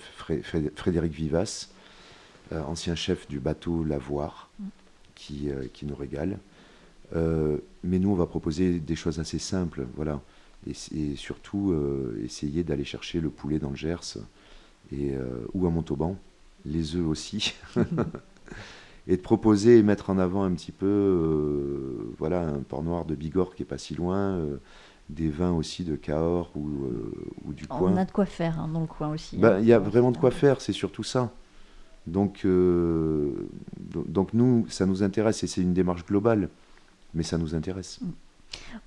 Frédéric 0.73 1.13
Vivas, 1.13 1.69
ancien 2.51 2.95
chef 2.95 3.27
du 3.27 3.39
bateau 3.39 3.83
Lavoir, 3.83 4.49
qui, 5.13 5.51
euh, 5.51 5.67
qui 5.71 5.85
nous 5.85 5.95
régale. 5.95 6.39
Euh, 7.15 7.57
mais 7.83 7.99
nous, 7.99 8.09
on 8.09 8.15
va 8.15 8.25
proposer 8.25 8.79
des 8.79 8.95
choses 8.95 9.19
assez 9.19 9.37
simples, 9.37 9.85
voilà. 9.95 10.21
Et, 10.67 10.73
et 10.95 11.15
surtout, 11.15 11.71
euh, 11.71 12.21
essayer 12.23 12.63
d'aller 12.63 12.83
chercher 12.83 13.19
le 13.19 13.29
poulet 13.29 13.59
dans 13.59 13.71
le 13.71 13.75
Gers 13.75 14.17
et, 14.91 15.15
euh, 15.15 15.21
ou 15.53 15.65
à 15.65 15.69
Montauban, 15.69 16.17
les 16.65 16.95
œufs 16.95 17.07
aussi. 17.07 17.53
et 19.07 19.17
de 19.17 19.21
proposer 19.21 19.77
et 19.79 19.83
mettre 19.83 20.09
en 20.09 20.17
avant 20.19 20.43
un 20.43 20.51
petit 20.53 20.71
peu, 20.71 20.85
euh, 20.85 22.13
voilà, 22.19 22.41
un 22.47 22.59
port 22.59 22.83
noir 22.83 23.05
de 23.05 23.15
Bigorre 23.15 23.55
qui 23.55 23.63
est 23.63 23.65
pas 23.65 23.79
si 23.79 23.95
loin, 23.95 24.35
euh, 24.35 24.57
des 25.09 25.29
vins 25.29 25.51
aussi 25.51 25.83
de 25.83 25.95
Cahors 25.95 26.51
ou, 26.55 26.67
euh, 26.67 27.11
ou 27.45 27.53
du 27.53 27.67
coin. 27.67 27.91
On 27.93 27.97
a 27.97 28.05
de 28.05 28.11
quoi 28.11 28.25
faire 28.25 28.59
hein, 28.59 28.69
dans 28.71 28.81
le 28.81 28.87
coin 28.87 29.09
aussi. 29.09 29.37
Ben, 29.37 29.53
hein. 29.55 29.59
Il 29.59 29.65
y 29.65 29.73
a 29.73 29.79
vraiment 29.79 30.11
de 30.11 30.17
quoi 30.17 30.31
faire, 30.31 30.61
c'est 30.61 30.73
surtout 30.73 31.03
ça. 31.03 31.31
Donc, 32.07 32.41
do- 32.43 34.05
donc 34.07 34.33
nous, 34.33 34.65
ça 34.69 34.85
nous 34.85 35.03
intéresse 35.03 35.43
et 35.43 35.47
c'est 35.47 35.61
une 35.61 35.73
démarche 35.73 36.05
globale, 36.05 36.49
mais 37.13 37.23
ça 37.23 37.37
nous 37.37 37.53
intéresse. 37.53 37.99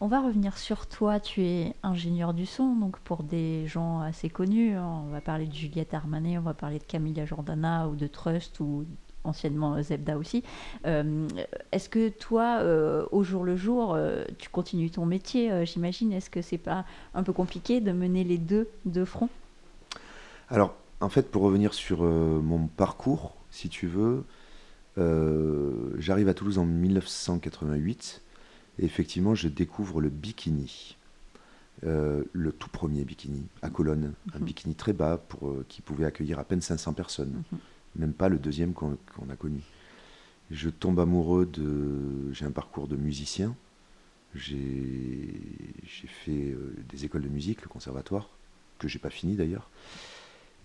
On 0.00 0.06
va 0.06 0.20
revenir 0.20 0.58
sur 0.58 0.86
toi. 0.86 1.20
Tu 1.20 1.42
es 1.42 1.74
ingénieur 1.82 2.34
du 2.34 2.46
son, 2.46 2.74
donc 2.74 2.98
pour 3.00 3.22
des 3.22 3.66
gens 3.66 4.00
assez 4.00 4.28
connus, 4.28 4.74
hein, 4.74 5.02
on 5.06 5.10
va 5.10 5.20
parler 5.20 5.46
de 5.46 5.54
Juliette 5.54 5.94
Armanet, 5.94 6.38
on 6.38 6.42
va 6.42 6.54
parler 6.54 6.78
de 6.78 6.84
Camilla 6.84 7.26
Jordana 7.26 7.88
ou 7.88 7.96
de 7.96 8.06
Trust 8.06 8.60
ou 8.60 8.84
anciennement 9.24 9.74
euh, 9.74 9.82
Zebda 9.82 10.16
aussi. 10.16 10.44
Euh, 10.86 11.26
Est-ce 11.72 11.88
que 11.88 12.08
toi, 12.08 12.58
euh, 12.60 13.06
au 13.10 13.24
jour 13.24 13.44
le 13.44 13.56
jour, 13.56 13.98
tu 14.38 14.48
continues 14.48 14.90
ton 14.90 15.06
métier, 15.06 15.64
j'imagine? 15.66 16.12
Est-ce 16.12 16.30
que 16.30 16.42
c'est 16.42 16.58
pas 16.58 16.84
un 17.14 17.22
peu 17.22 17.32
compliqué 17.32 17.80
de 17.80 17.92
mener 17.92 18.24
les 18.24 18.38
deux 18.38 18.68
de 18.84 19.04
front? 19.04 19.28
Alors, 20.48 20.74
en 21.00 21.08
fait, 21.08 21.30
pour 21.30 21.42
revenir 21.42 21.74
sur 21.74 22.02
mon 22.02 22.66
parcours, 22.66 23.34
si 23.50 23.68
tu 23.68 23.86
veux, 23.86 24.24
j'arrive 25.98 26.28
à 26.28 26.34
Toulouse 26.34 26.58
en 26.58 26.66
1988 26.66 28.22
et 28.78 28.84
effectivement, 28.84 29.34
je 29.34 29.48
découvre 29.48 30.00
le 30.00 30.08
bikini. 30.10 30.96
Euh, 31.84 32.22
le 32.32 32.52
tout 32.52 32.68
premier 32.70 33.04
bikini 33.04 33.42
à 33.60 33.68
Cologne, 33.68 34.12
un 34.34 34.38
Mhm. 34.38 34.44
bikini 34.44 34.74
très 34.74 34.92
bas 34.92 35.18
pour, 35.18 35.48
euh, 35.48 35.64
qui 35.68 35.82
pouvait 35.82 36.04
accueillir 36.06 36.38
à 36.38 36.44
peine 36.44 36.60
500 36.60 36.92
personnes, 36.94 37.42
Mhm. 37.52 37.58
même 37.96 38.12
pas 38.12 38.28
le 38.28 38.38
deuxième 38.38 38.72
qu'on 38.72 38.92
a 39.28 39.36
connu. 39.36 39.60
Je 40.50 40.70
tombe 40.70 41.00
amoureux 41.00 41.46
de. 41.46 42.32
J'ai 42.32 42.44
un 42.46 42.50
parcours 42.52 42.86
de 42.86 42.96
musicien. 42.96 43.54
J'ai 44.34 45.30
fait 46.24 46.32
euh, 46.52 46.74
des 46.90 47.04
écoles 47.04 47.22
de 47.22 47.28
musique, 47.28 47.62
le 47.62 47.68
conservatoire, 47.68 48.28
que 48.78 48.88
j'ai 48.88 48.98
pas 48.98 49.10
fini 49.10 49.34
d'ailleurs. 49.36 49.68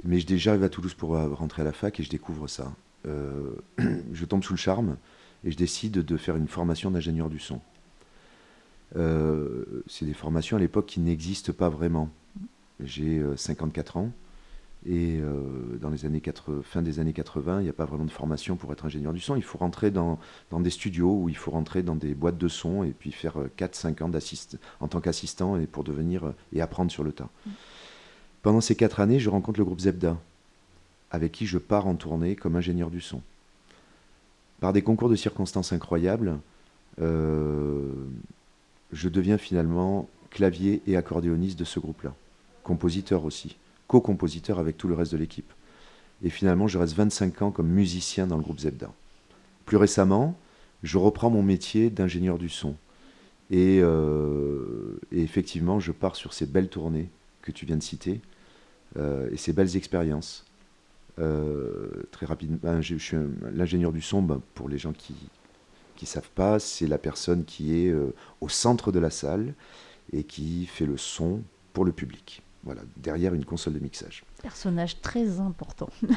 Mais 0.03 0.19
j'arrive 0.19 0.63
à 0.63 0.69
Toulouse 0.69 0.93
pour 0.93 1.09
rentrer 1.17 1.61
à 1.61 1.65
la 1.65 1.73
fac 1.73 1.99
et 1.99 2.03
je 2.03 2.09
découvre 2.09 2.47
ça. 2.47 2.73
Je 3.05 4.25
tombe 4.25 4.43
sous 4.43 4.53
le 4.53 4.57
charme 4.57 4.97
et 5.45 5.51
je 5.51 5.57
décide 5.57 5.93
de 6.03 6.17
faire 6.17 6.35
une 6.35 6.47
formation 6.49 6.91
d'ingénieur 6.91 7.29
du 7.29 7.39
son. 7.39 7.61
Euh, 8.95 9.83
c'est 9.87 10.05
des 10.05 10.13
formations 10.13 10.57
à 10.57 10.59
l'époque 10.59 10.87
qui 10.87 10.99
n'existent 10.99 11.53
pas 11.53 11.69
vraiment. 11.69 12.09
J'ai 12.79 13.19
euh, 13.19 13.35
54 13.35 13.97
ans 13.97 14.11
et 14.85 15.19
euh, 15.19 15.77
dans 15.81 15.89
les 15.89 16.05
années 16.05 16.21
80, 16.21 16.61
fin 16.63 16.81
des 16.81 16.99
années 16.99 17.11
80, 17.11 17.59
il 17.59 17.63
n'y 17.63 17.69
a 17.69 17.73
pas 17.73 17.83
vraiment 17.83 18.05
de 18.05 18.11
formation 18.11 18.55
pour 18.55 18.71
être 18.71 18.85
ingénieur 18.85 19.11
du 19.11 19.19
son. 19.19 19.35
Il 19.35 19.43
faut 19.43 19.57
rentrer 19.57 19.91
dans, 19.91 20.19
dans 20.51 20.61
des 20.61 20.69
studios 20.69 21.13
ou 21.21 21.29
il 21.29 21.35
faut 21.35 21.51
rentrer 21.51 21.83
dans 21.83 21.95
des 21.95 22.13
boîtes 22.13 22.37
de 22.37 22.47
son 22.47 22.83
et 22.83 22.91
puis 22.91 23.11
faire 23.11 23.35
4-5 23.57 24.03
ans 24.03 24.11
en 24.79 24.87
tant 24.87 25.01
qu'assistant 25.01 25.57
et 25.57 25.67
pour 25.67 25.83
devenir 25.83 26.27
euh, 26.27 26.35
et 26.53 26.61
apprendre 26.61 26.91
sur 26.91 27.03
le 27.03 27.11
tas. 27.11 27.29
Pendant 28.41 28.61
ces 28.61 28.75
4 28.75 29.01
années, 29.01 29.19
je 29.19 29.29
rencontre 29.29 29.59
le 29.59 29.65
groupe 29.65 29.81
Zebda, 29.81 30.17
avec 31.11 31.33
qui 31.33 31.45
je 31.45 31.57
pars 31.57 31.85
en 31.85 31.95
tournée 31.95 32.37
comme 32.37 32.55
ingénieur 32.55 32.89
du 32.89 33.01
son. 33.01 33.21
Par 34.61 34.71
des 34.71 34.81
concours 34.81 35.09
de 35.09 35.15
circonstances 35.17 35.73
incroyables, 35.73 36.39
euh, 37.01 37.91
je 38.91 39.09
deviens 39.09 39.37
finalement 39.37 40.09
clavier 40.29 40.81
et 40.87 40.95
accordéoniste 40.95 41.59
de 41.59 41.65
ce 41.65 41.79
groupe-là, 41.79 42.13
compositeur 42.63 43.25
aussi, 43.25 43.57
co-compositeur 43.87 44.59
avec 44.59 44.77
tout 44.77 44.87
le 44.87 44.93
reste 44.93 45.11
de 45.11 45.17
l'équipe. 45.17 45.51
Et 46.23 46.29
finalement, 46.29 46.67
je 46.67 46.77
reste 46.77 46.95
25 46.95 47.41
ans 47.41 47.51
comme 47.51 47.69
musicien 47.69 48.27
dans 48.27 48.37
le 48.37 48.43
groupe 48.43 48.59
Zebda. 48.59 48.91
Plus 49.65 49.77
récemment, 49.77 50.37
je 50.83 50.97
reprends 50.97 51.29
mon 51.29 51.43
métier 51.43 51.89
d'ingénieur 51.89 52.37
du 52.37 52.49
son. 52.49 52.75
Et, 53.51 53.79
euh, 53.81 54.99
effectivement, 55.11 55.79
je 55.79 55.91
pars 55.91 56.15
sur 56.15 56.33
ces 56.33 56.45
belles 56.45 56.69
tournées 56.69 57.09
que 57.41 57.51
tu 57.51 57.65
viens 57.65 57.77
de 57.77 57.83
citer 57.83 58.21
euh, 58.97 59.29
et 59.31 59.37
ces 59.37 59.53
belles 59.53 59.75
expériences. 59.75 60.45
Euh, 61.19 62.03
très 62.11 62.25
rapidement, 62.25 62.57
ben, 62.61 62.81
je, 62.81 62.95
suis 62.95 63.17
l'ingénieur 63.53 63.91
du 63.91 64.01
son, 64.01 64.21
ben, 64.21 64.41
pour 64.53 64.69
les 64.69 64.77
gens 64.77 64.93
qui 64.93 65.15
qui 65.99 66.05
savent 66.05 66.29
pas, 66.33 66.59
c'est 66.59 66.87
la 66.87 66.97
personne 66.97 67.43
qui 67.43 67.85
est 67.85 67.89
euh, 67.89 68.15
au 68.39 68.47
centre 68.47 68.93
de 68.93 68.99
la 68.99 69.09
salle 69.09 69.53
et 70.13 70.23
qui 70.23 70.65
fait 70.65 70.85
le 70.85 70.95
son 70.95 71.41
pour 71.73 71.83
le 71.83 71.91
public. 71.91 72.41
Voilà, 72.63 72.81
derrière 72.95 73.33
une 73.33 73.43
console 73.43 73.73
de 73.73 73.79
mixage. 73.79 74.23
Personnage 74.41 75.01
très 75.01 75.39
important, 75.39 75.89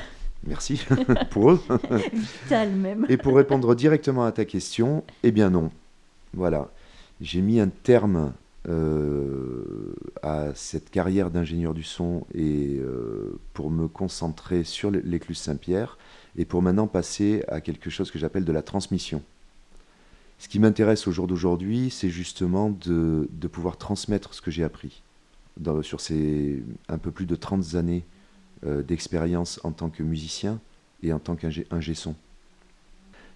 Merci 0.46 0.84
pour 1.30 1.52
eux. 1.52 1.60
vital 2.12 2.72
même. 2.72 3.06
Et 3.08 3.16
pour 3.16 3.36
répondre 3.36 3.74
directement 3.74 4.24
à 4.24 4.32
ta 4.32 4.44
question, 4.44 5.04
eh 5.22 5.30
bien 5.30 5.50
non. 5.50 5.70
Voilà. 6.34 6.70
J'ai 7.20 7.40
mis 7.40 7.60
un 7.60 7.68
terme 7.68 8.32
euh, 8.68 9.94
à 10.22 10.54
cette 10.54 10.90
carrière 10.90 11.30
d'ingénieur 11.30 11.74
du 11.74 11.84
son 11.84 12.24
et 12.34 12.76
euh, 12.78 13.38
pour 13.52 13.70
me 13.70 13.86
concentrer 13.88 14.64
sur 14.64 14.90
l'écluse 14.90 15.38
Saint-Pierre 15.38 15.98
et 16.36 16.44
pour 16.44 16.62
maintenant 16.62 16.88
passer 16.88 17.44
à 17.46 17.60
quelque 17.60 17.90
chose 17.90 18.10
que 18.10 18.18
j'appelle 18.18 18.44
de 18.44 18.52
la 18.52 18.62
transmission. 18.62 19.22
Ce 20.42 20.48
qui 20.48 20.58
m'intéresse 20.58 21.06
au 21.06 21.12
jour 21.12 21.28
d'aujourd'hui, 21.28 21.88
c'est 21.88 22.10
justement 22.10 22.70
de, 22.70 23.28
de 23.30 23.46
pouvoir 23.46 23.76
transmettre 23.76 24.34
ce 24.34 24.40
que 24.42 24.50
j'ai 24.50 24.64
appris 24.64 25.00
dans- 25.56 25.82
sur 25.82 26.00
ces 26.00 26.64
un 26.88 26.98
peu 26.98 27.12
plus 27.12 27.26
de 27.26 27.36
30 27.36 27.76
années 27.76 28.02
euh, 28.66 28.82
d'expérience 28.82 29.60
en 29.62 29.70
tant 29.70 29.88
que 29.88 30.02
musicien 30.02 30.58
et 31.04 31.12
en 31.12 31.20
tant 31.20 31.36
qu'ingé 31.36 31.64
ingé 31.70 31.94
son 31.94 32.16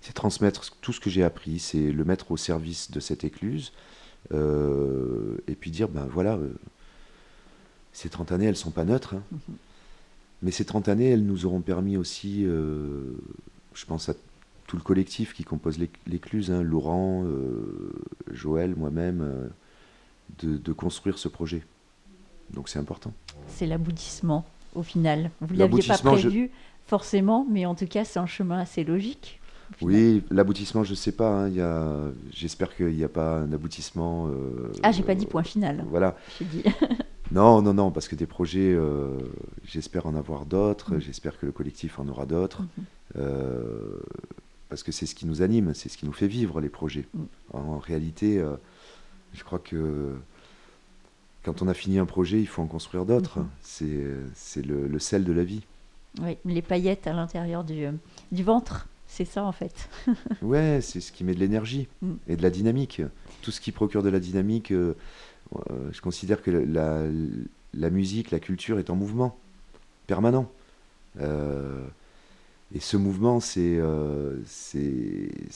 c'est 0.01 0.15
transmettre 0.15 0.73
tout 0.81 0.93
ce 0.93 0.99
que 0.99 1.09
j'ai 1.09 1.23
appris, 1.23 1.61
c'est 1.61 1.93
le 1.93 2.05
mettre 2.05 2.33
au 2.33 2.37
service 2.37 2.91
de 2.91 2.99
cette 3.01 3.23
écluse, 3.25 3.73
euh, 4.33 5.37
et 5.49 5.55
puis 5.55 5.71
dire, 5.71 5.89
ben 5.89 6.07
voilà, 6.13 6.35
euh, 6.35 6.53
ces 7.93 8.09
30 8.09 8.31
années, 8.33 8.47
elles 8.47 8.57
sont 8.57 8.71
pas 8.71 8.85
neutres, 8.85 9.15
hein. 9.15 9.23
Mhm. 9.33 9.57
mais 10.43 10.51
ces 10.51 10.65
30 10.65 10.89
années, 10.89 11.11
elles 11.11 11.25
nous 11.25 11.47
auront 11.47 11.61
permis 11.61 11.97
aussi, 11.97 12.43
je 12.45 13.87
pense 13.87 14.09
à 14.09 14.15
tout 14.67 14.77
le 14.77 14.83
collectif 14.83 15.33
qui 15.35 15.45
compose 15.45 15.79
l'éc- 15.79 15.99
l'écluse, 16.07 16.51
hein, 16.51 16.63
Laurent, 16.63 17.25
euh, 17.25 17.93
Joël, 18.33 18.75
moi-même, 18.77 19.21
euh, 19.23 19.49
de, 20.43 20.57
de 20.57 20.73
construire 20.73 21.19
ce 21.19 21.29
projet. 21.29 21.63
Donc 22.53 22.69
c'est 22.69 22.79
important. 22.79 23.13
C'est 23.49 23.67
l'aboutissement 23.67 24.45
au 24.75 24.83
final. 24.83 25.31
Vous 25.41 25.55
ne 25.55 25.61
l'aviez 25.61 25.83
pas 25.83 25.97
je- 25.97 26.03
prévu 26.03 26.51
forcément, 26.87 27.47
mais 27.51 27.67
en 27.67 27.75
tout 27.75 27.87
cas, 27.87 28.05
c'est 28.05 28.19
un 28.19 28.27
chemin 28.27 28.59
assez 28.59 28.85
logique. 28.85 29.41
Oui, 29.83 30.23
l'aboutissement, 30.31 30.85
je 30.85 30.95
sais 30.95 31.11
pas. 31.13 31.29
hein, 31.29 31.49
il 31.49 31.57
y 31.57 31.61
a- 31.61 32.05
J'espère 32.33 32.75
qu'il 32.77 32.95
n'y 32.95 33.03
a 33.03 33.09
pas 33.09 33.39
un 33.41 33.53
aboutissement. 33.53 34.29
euh, 34.29 34.71
Ah, 34.85 34.93
j'ai 34.93 35.03
pas 35.03 35.17
dit 35.17 35.27
point 35.27 35.43
final. 35.43 35.85
Voilà. 35.91 36.17
Dit. 36.41 36.63
Non, 37.33 37.61
non, 37.61 37.75
non, 37.75 37.91
parce 37.91 38.07
que 38.07 38.15
des 38.15 38.25
projets, 38.27 38.73
euh, 38.73 39.19
j'espère 39.65 40.07
en 40.07 40.15
avoir 40.15 40.47
d'autres, 40.47 40.95
Mhm. 40.95 41.01
j'espère 41.01 41.37
que 41.41 41.45
le 41.47 41.51
collectif 41.51 41.99
en 41.99 42.07
aura 42.07 42.25
d'autres, 42.25 42.63
Mhm. 42.63 42.85
Parce 44.69 44.83
que 44.83 44.93
c'est 44.93 45.07
ce 45.07 45.15
qui 45.15 45.27
nous 45.27 45.43
anime, 45.43 45.75
c'est 45.75 45.89
ce 45.89 45.97
qui 45.97 46.07
nous 46.07 46.13
fait 46.13 46.27
vivre 46.27 46.61
les 46.61 46.69
projets. 46.69 47.07
Mhm. 47.15 47.27
En 47.53 47.79
réalité, 47.79 48.39
euh, 48.39 48.57
je 49.33 49.45
crois 49.45 49.59
que 49.59 50.15
quand 51.45 51.63
on 51.63 51.69
a 51.69 51.75
fini 51.75 51.99
un 51.99 52.07
projet, 52.07 52.41
il 52.41 52.47
faut 52.47 52.63
en 52.63 52.67
construire 52.67 53.05
d'autres. 53.07 53.41
Mhm. 53.41 53.49
C'est 53.63 54.05
c'est 54.35 54.65
le, 54.67 54.87
le 54.89 54.99
sel 54.99 55.25
de 55.25 55.33
la 55.33 55.45
vie. 55.45 55.63
Oui, 56.23 56.39
les 56.47 56.63
paillettes 56.63 57.07
à 57.07 57.13
l'intérieur 57.13 57.63
du, 57.63 57.85
euh, 57.85 57.93
du 58.33 58.43
ventre, 58.43 58.89
c'est 59.07 59.27
ça 59.27 59.45
en 59.45 59.53
fait. 59.53 59.89
Ouais, 60.43 60.81
c'est 60.83 61.01
ce 61.01 61.13
qui 61.13 61.25
met 61.25 61.35
de 61.35 61.41
l'énergie 61.41 61.89
Mm. 62.03 62.13
et 62.29 62.37
de 62.37 62.43
la 62.43 62.51
dynamique. 62.51 63.03
Tout 63.43 63.51
ce 63.51 63.61
qui 63.61 63.71
procure 63.71 64.03
de 64.03 64.09
la 64.09 64.19
dynamique, 64.19 64.73
euh, 64.73 64.95
euh, 65.71 65.91
je 65.93 66.01
considère 66.01 66.43
que 66.43 66.51
la, 66.51 67.03
la 67.75 67.91
musique, 67.91 68.31
la 68.31 68.41
culture 68.41 68.79
est 68.79 68.89
en 68.91 68.97
mouvement 68.97 69.37
permanent. 70.07 70.51
Euh, 71.21 71.87
et 72.75 72.81
ce 72.81 72.97
mouvement, 72.97 73.41
c'est 73.41 73.79
euh, 73.79 74.41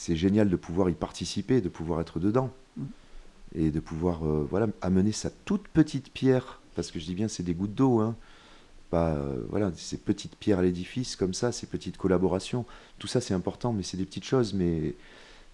génial 0.08 0.48
de 0.48 0.56
pouvoir 0.56 0.90
y 0.90 0.94
participer, 0.94 1.60
de 1.60 1.68
pouvoir 1.68 2.00
être 2.00 2.20
dedans. 2.20 2.50
Mm. 2.76 2.84
Et 3.56 3.70
de 3.70 3.80
pouvoir 3.80 4.24
euh, 4.24 4.46
voilà, 4.48 4.68
amener 4.80 5.10
sa 5.10 5.28
toute 5.28 5.66
petite 5.68 6.12
pierre, 6.12 6.60
parce 6.76 6.92
que 6.92 7.00
je 7.00 7.04
dis 7.06 7.16
bien 7.16 7.26
c'est 7.26 7.42
des 7.42 7.54
gouttes 7.54 7.74
d'eau, 7.74 7.98
hein, 7.98 8.14
pas 8.90 9.08
euh, 9.08 9.44
voilà, 9.48 9.72
ces 9.74 9.96
petites 9.96 10.36
pierres 10.36 10.60
à 10.60 10.62
l'édifice 10.62 11.16
comme 11.16 11.34
ça, 11.34 11.50
ces 11.50 11.66
petites 11.66 11.96
collaborations. 11.96 12.64
Tout 13.00 13.08
ça 13.08 13.20
c'est 13.20 13.34
important, 13.34 13.72
mais 13.72 13.82
c'est 13.82 13.96
des 13.96 14.04
petites 14.04 14.24
choses, 14.24 14.54
mais, 14.54 14.94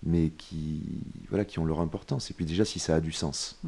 mais 0.03 0.29
qui, 0.37 0.83
voilà, 1.31 1.47
qui 1.47 1.59
ont 1.59 1.64
leur 1.64 1.81
importance. 1.81 2.31
Et 2.31 2.35
puis 2.35 2.45
déjà 2.45 2.66
si 2.66 2.79
ça 2.79 2.97
a 2.97 3.01
du 3.01 3.12
sens. 3.12 3.59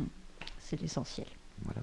C'est 0.58 0.78
l'essentiel. 0.78 1.26
Voilà. 1.64 1.80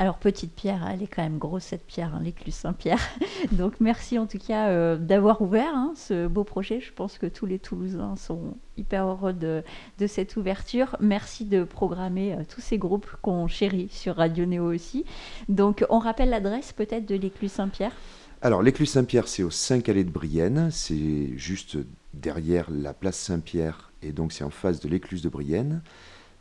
Alors, 0.00 0.16
petite 0.16 0.54
pierre, 0.54 0.88
elle 0.90 1.02
est 1.02 1.06
quand 1.06 1.22
même 1.22 1.36
grosse 1.36 1.64
cette 1.64 1.84
pierre, 1.84 2.14
hein, 2.14 2.22
l'écluse 2.24 2.54
Saint-Pierre. 2.54 3.06
Donc, 3.52 3.74
merci 3.80 4.18
en 4.18 4.26
tout 4.26 4.38
cas 4.38 4.68
euh, 4.68 4.96
d'avoir 4.96 5.42
ouvert 5.42 5.74
hein, 5.74 5.92
ce 5.94 6.26
beau 6.26 6.42
projet. 6.42 6.80
Je 6.80 6.90
pense 6.90 7.18
que 7.18 7.26
tous 7.26 7.44
les 7.44 7.58
Toulousains 7.58 8.16
sont 8.16 8.56
hyper 8.78 9.04
heureux 9.04 9.34
de, 9.34 9.62
cette 10.06 10.38
ouverture. 10.38 10.96
Merci 11.00 11.44
de 11.44 11.64
programmer 11.64 12.32
euh, 12.32 12.44
tous 12.48 12.62
ces 12.62 12.78
groupes 12.78 13.14
qu'on 13.20 13.46
chérit 13.46 13.90
sur 13.90 14.16
Radio 14.16 14.46
Néo 14.46 14.72
aussi. 14.72 15.04
Donc, 15.50 15.84
on 15.90 15.98
rappelle 15.98 16.30
l'adresse 16.30 16.72
peut-être 16.72 17.04
de 17.04 17.16
l'écluse 17.16 17.52
Saint-Pierre? 17.52 17.92
Alors, 18.40 18.62
l'écluse 18.62 18.88
Saint-Pierre, 18.88 19.28
c'est 19.28 19.42
au 19.42 19.50
5 19.50 19.86
allées 19.90 20.04
de 20.04 20.10
Brienne. 20.10 20.70
C'est 20.72 21.36
juste 21.36 21.76
derrière 22.14 22.70
la 22.70 22.94
place 22.94 23.18
Saint-Pierre 23.18 23.92
et 24.02 24.12
donc 24.12 24.32
c'est 24.32 24.44
en 24.44 24.50
face 24.50 24.80
de 24.80 24.88
l'écluse 24.88 25.20
de 25.20 25.28
Brienne. 25.28 25.82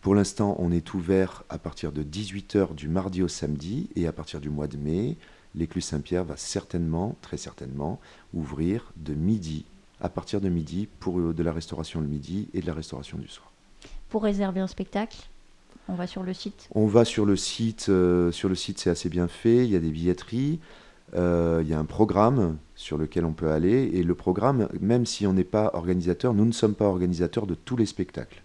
Pour 0.01 0.15
l'instant, 0.15 0.55
on 0.59 0.71
est 0.71 0.93
ouvert 0.93 1.43
à 1.49 1.57
partir 1.57 1.91
de 1.91 2.03
18h 2.03 2.73
du 2.73 2.87
mardi 2.87 3.21
au 3.21 3.27
samedi 3.27 3.89
et 3.97 4.07
à 4.07 4.13
partir 4.13 4.39
du 4.39 4.49
mois 4.49 4.67
de 4.67 4.77
mai, 4.77 5.17
l'écluse 5.55 5.85
Saint-Pierre 5.85 6.23
va 6.23 6.37
certainement, 6.37 7.17
très 7.21 7.35
certainement, 7.35 7.99
ouvrir 8.33 8.93
de 8.95 9.13
midi, 9.13 9.65
à 9.99 10.07
partir 10.07 10.39
de 10.39 10.47
midi, 10.47 10.87
pour 11.01 11.19
euh, 11.19 11.33
de 11.33 11.43
la 11.43 11.51
restauration 11.51 11.99
le 11.99 12.07
midi 12.07 12.47
et 12.53 12.61
de 12.61 12.67
la 12.67 12.73
restauration 12.73 13.17
du 13.17 13.27
soir. 13.27 13.51
Pour 14.09 14.23
réserver 14.23 14.61
un 14.61 14.67
spectacle 14.67 15.27
on 15.89 15.95
va 15.95 16.05
sur 16.05 16.21
le 16.21 16.33
site? 16.35 16.69
On 16.75 16.85
va 16.85 17.03
sur 17.03 17.25
le 17.25 17.35
site, 17.35 17.87
euh, 17.89 18.31
sur 18.31 18.47
le 18.47 18.53
site 18.53 18.77
c'est 18.77 18.91
assez 18.91 19.09
bien 19.09 19.27
fait, 19.27 19.65
il 19.65 19.71
y 19.71 19.75
a 19.75 19.79
des 19.79 19.89
billetteries, 19.89 20.59
euh, 21.15 21.61
il 21.63 21.67
y 21.67 21.73
a 21.73 21.79
un 21.79 21.85
programme 21.85 22.57
sur 22.75 22.97
lequel 22.97 23.25
on 23.25 23.33
peut 23.33 23.49
aller, 23.49 23.89
et 23.93 24.03
le 24.03 24.13
programme, 24.13 24.69
même 24.79 25.07
si 25.07 25.25
on 25.25 25.33
n'est 25.33 25.43
pas 25.43 25.71
organisateur, 25.73 26.35
nous 26.35 26.45
ne 26.45 26.51
sommes 26.51 26.75
pas 26.75 26.85
organisateurs 26.85 27.47
de 27.47 27.55
tous 27.55 27.75
les 27.75 27.87
spectacles. 27.87 28.43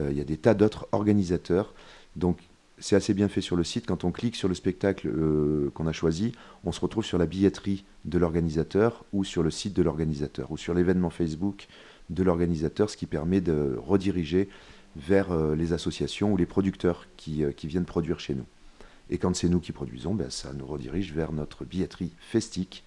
Euh, 0.00 0.10
il 0.10 0.18
y 0.18 0.20
a 0.20 0.24
des 0.24 0.36
tas 0.36 0.54
d'autres 0.54 0.88
organisateurs. 0.92 1.74
Donc 2.16 2.38
c'est 2.78 2.96
assez 2.96 3.14
bien 3.14 3.28
fait 3.28 3.40
sur 3.40 3.56
le 3.56 3.64
site. 3.64 3.86
Quand 3.86 4.04
on 4.04 4.12
clique 4.12 4.36
sur 4.36 4.48
le 4.48 4.54
spectacle 4.54 5.08
euh, 5.08 5.70
qu'on 5.74 5.86
a 5.86 5.92
choisi, 5.92 6.32
on 6.64 6.72
se 6.72 6.80
retrouve 6.80 7.04
sur 7.04 7.18
la 7.18 7.26
billetterie 7.26 7.84
de 8.04 8.18
l'organisateur 8.18 9.04
ou 9.12 9.24
sur 9.24 9.42
le 9.42 9.50
site 9.50 9.74
de 9.74 9.82
l'organisateur 9.82 10.50
ou 10.50 10.56
sur 10.56 10.74
l'événement 10.74 11.10
Facebook 11.10 11.68
de 12.10 12.22
l'organisateur, 12.22 12.90
ce 12.90 12.96
qui 12.96 13.06
permet 13.06 13.40
de 13.40 13.76
rediriger 13.78 14.48
vers 14.96 15.32
euh, 15.32 15.54
les 15.54 15.72
associations 15.72 16.32
ou 16.32 16.36
les 16.36 16.46
producteurs 16.46 17.06
qui, 17.16 17.44
viennent 17.64 17.84
produire 17.84 18.20
chez 18.20 18.34
nous. 18.34 18.46
Et 19.08 19.18
quand 19.18 19.34
c'est 19.34 19.48
nous 19.48 19.60
qui 19.60 19.72
produisons, 19.72 20.14
ben, 20.14 20.30
ça 20.30 20.52
nous 20.52 20.66
redirige 20.66 21.12
vers 21.12 21.32
notre 21.32 21.64
billetterie 21.64 22.12
festique 22.18 22.84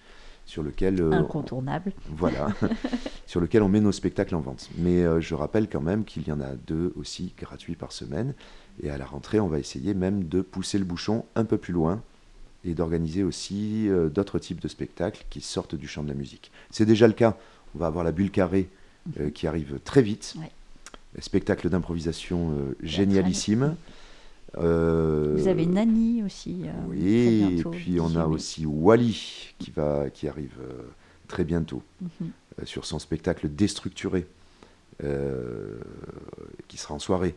sur 0.50 0.64
lequel 0.64 1.00
euh, 1.00 1.12
incontournable. 1.12 1.92
voilà, 2.08 2.48
sur 3.26 3.40
lequel 3.40 3.62
on 3.62 3.68
met 3.68 3.80
nos 3.80 3.92
spectacles 3.92 4.34
en 4.34 4.40
vente. 4.40 4.68
Mais 4.76 5.04
euh, 5.04 5.20
je 5.20 5.36
rappelle 5.36 5.68
quand 5.68 5.80
même 5.80 6.04
qu'il 6.04 6.26
y 6.26 6.32
en 6.32 6.40
a 6.40 6.56
deux 6.66 6.92
aussi 6.96 7.32
gratuits 7.38 7.76
par 7.76 7.92
semaine. 7.92 8.34
Et 8.82 8.90
à 8.90 8.98
la 8.98 9.06
rentrée, 9.06 9.38
on 9.38 9.46
va 9.46 9.60
essayer 9.60 9.94
même 9.94 10.24
de 10.24 10.40
pousser 10.42 10.78
le 10.78 10.84
bouchon 10.84 11.24
un 11.36 11.44
peu 11.44 11.56
plus 11.56 11.72
loin 11.72 12.02
et 12.64 12.74
d'organiser 12.74 13.22
aussi 13.22 13.88
euh, 13.88 14.08
d'autres 14.08 14.40
types 14.40 14.60
de 14.60 14.66
spectacles 14.66 15.24
qui 15.30 15.40
sortent 15.40 15.76
du 15.76 15.86
champ 15.86 16.02
de 16.02 16.08
la 16.08 16.14
musique. 16.14 16.50
C'est 16.72 16.84
déjà 16.86 17.06
le 17.06 17.14
cas. 17.14 17.36
On 17.76 17.78
va 17.78 17.86
avoir 17.86 18.02
la 18.02 18.10
bulle 18.10 18.32
carrée 18.32 18.68
mhm. 19.16 19.30
qui 19.30 19.46
arrive 19.46 19.78
très 19.84 20.02
vite. 20.02 20.34
Spectacle 21.20 21.68
d'improvisation 21.68 22.56
génialissime. 22.82 23.76
Euh, 24.58 25.34
Vous 25.36 25.48
avez 25.48 25.66
Nani 25.66 26.22
aussi. 26.22 26.62
Euh, 26.64 26.72
oui, 26.88 27.58
et 27.58 27.64
puis 27.64 28.00
on 28.00 28.16
a 28.16 28.26
aussi 28.26 28.66
Wally 28.66 29.54
qui, 29.58 29.70
va, 29.70 30.10
qui 30.10 30.28
arrive 30.28 30.56
euh, 30.60 30.82
très 31.28 31.44
bientôt 31.44 31.82
mhm. 32.00 32.30
sur 32.64 32.84
son 32.84 32.98
spectacle 32.98 33.48
Déstructuré, 33.48 34.26
qui 36.68 36.76
sera 36.76 36.94
en 36.94 36.98
soirée. 36.98 37.34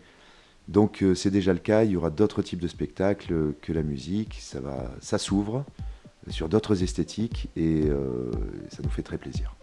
Donc 0.68 1.04
c'est 1.16 1.32
déjà 1.32 1.54
le 1.54 1.60
cas, 1.60 1.84
il 1.84 1.92
y 1.92 1.96
aura 1.96 2.10
d'autres 2.10 2.42
types 2.42 2.62
de 2.62 2.68
spectacles 2.68 3.54
que 3.62 3.74
la 3.74 3.84
musique, 3.84 4.38
ça, 4.40 4.60
va, 4.60 4.92
ça 5.02 5.18
s'ouvre 5.18 5.66
sur 6.30 6.50
d'autres 6.50 6.84
esthétiques 6.84 7.50
et 7.56 7.84
ça 8.70 8.82
nous 8.84 8.90
fait 8.90 9.04
très 9.04 9.18
plaisir. 9.18 9.56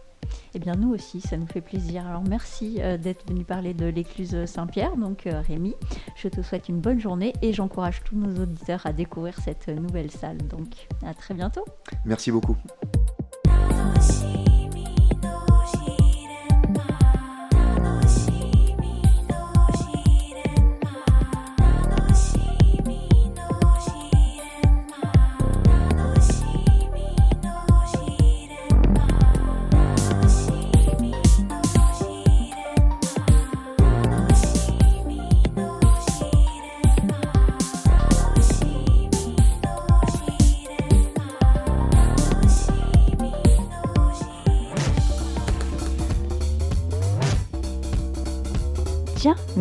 Eh 0.55 0.59
bien, 0.59 0.75
nous 0.75 0.93
aussi, 0.93 1.21
ça 1.21 1.37
nous 1.37 1.47
fait 1.47 1.61
plaisir. 1.61 2.07
Alors, 2.07 2.23
merci 2.23 2.79
euh, 2.81 2.97
d'être 2.97 3.29
venu 3.29 3.45
parler 3.45 3.75
de 3.75 3.87
l'écluse 3.87 4.45
Saint-Pierre. 4.47 4.97
Donc, 4.97 5.27
euh, 5.27 5.41
Rémi, 5.41 5.75
je 6.17 6.29
te 6.29 6.43
souhaite 6.43 6.69
une 6.69 6.81
bonne 6.81 7.01
journée 7.01 7.33
et 7.43 7.53
j'encourage 7.53 8.03
tous 8.05 8.17
nos 8.17 8.43
auditeurs 8.43 8.85
à 8.85 8.93
découvrir 8.93 9.39
cette 9.41 9.69
nouvelle 9.69 10.11
salle. 10.11 10.39
Donc, 10.39 10.89
à 11.05 11.15
très 11.15 11.35
bientôt. 11.35 11.65
Merci 12.05 12.31
beaucoup. 12.31 12.57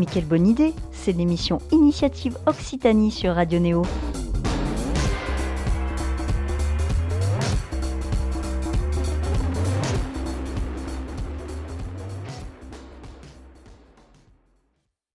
Quelle 0.09 0.25
bonne 0.25 0.47
idée 0.47 0.73
C'est 0.91 1.11
l'émission 1.11 1.59
Initiative 1.71 2.37
Occitanie 2.45 3.11
sur 3.11 3.35
Radio 3.35 3.59
Néo. 3.59 3.83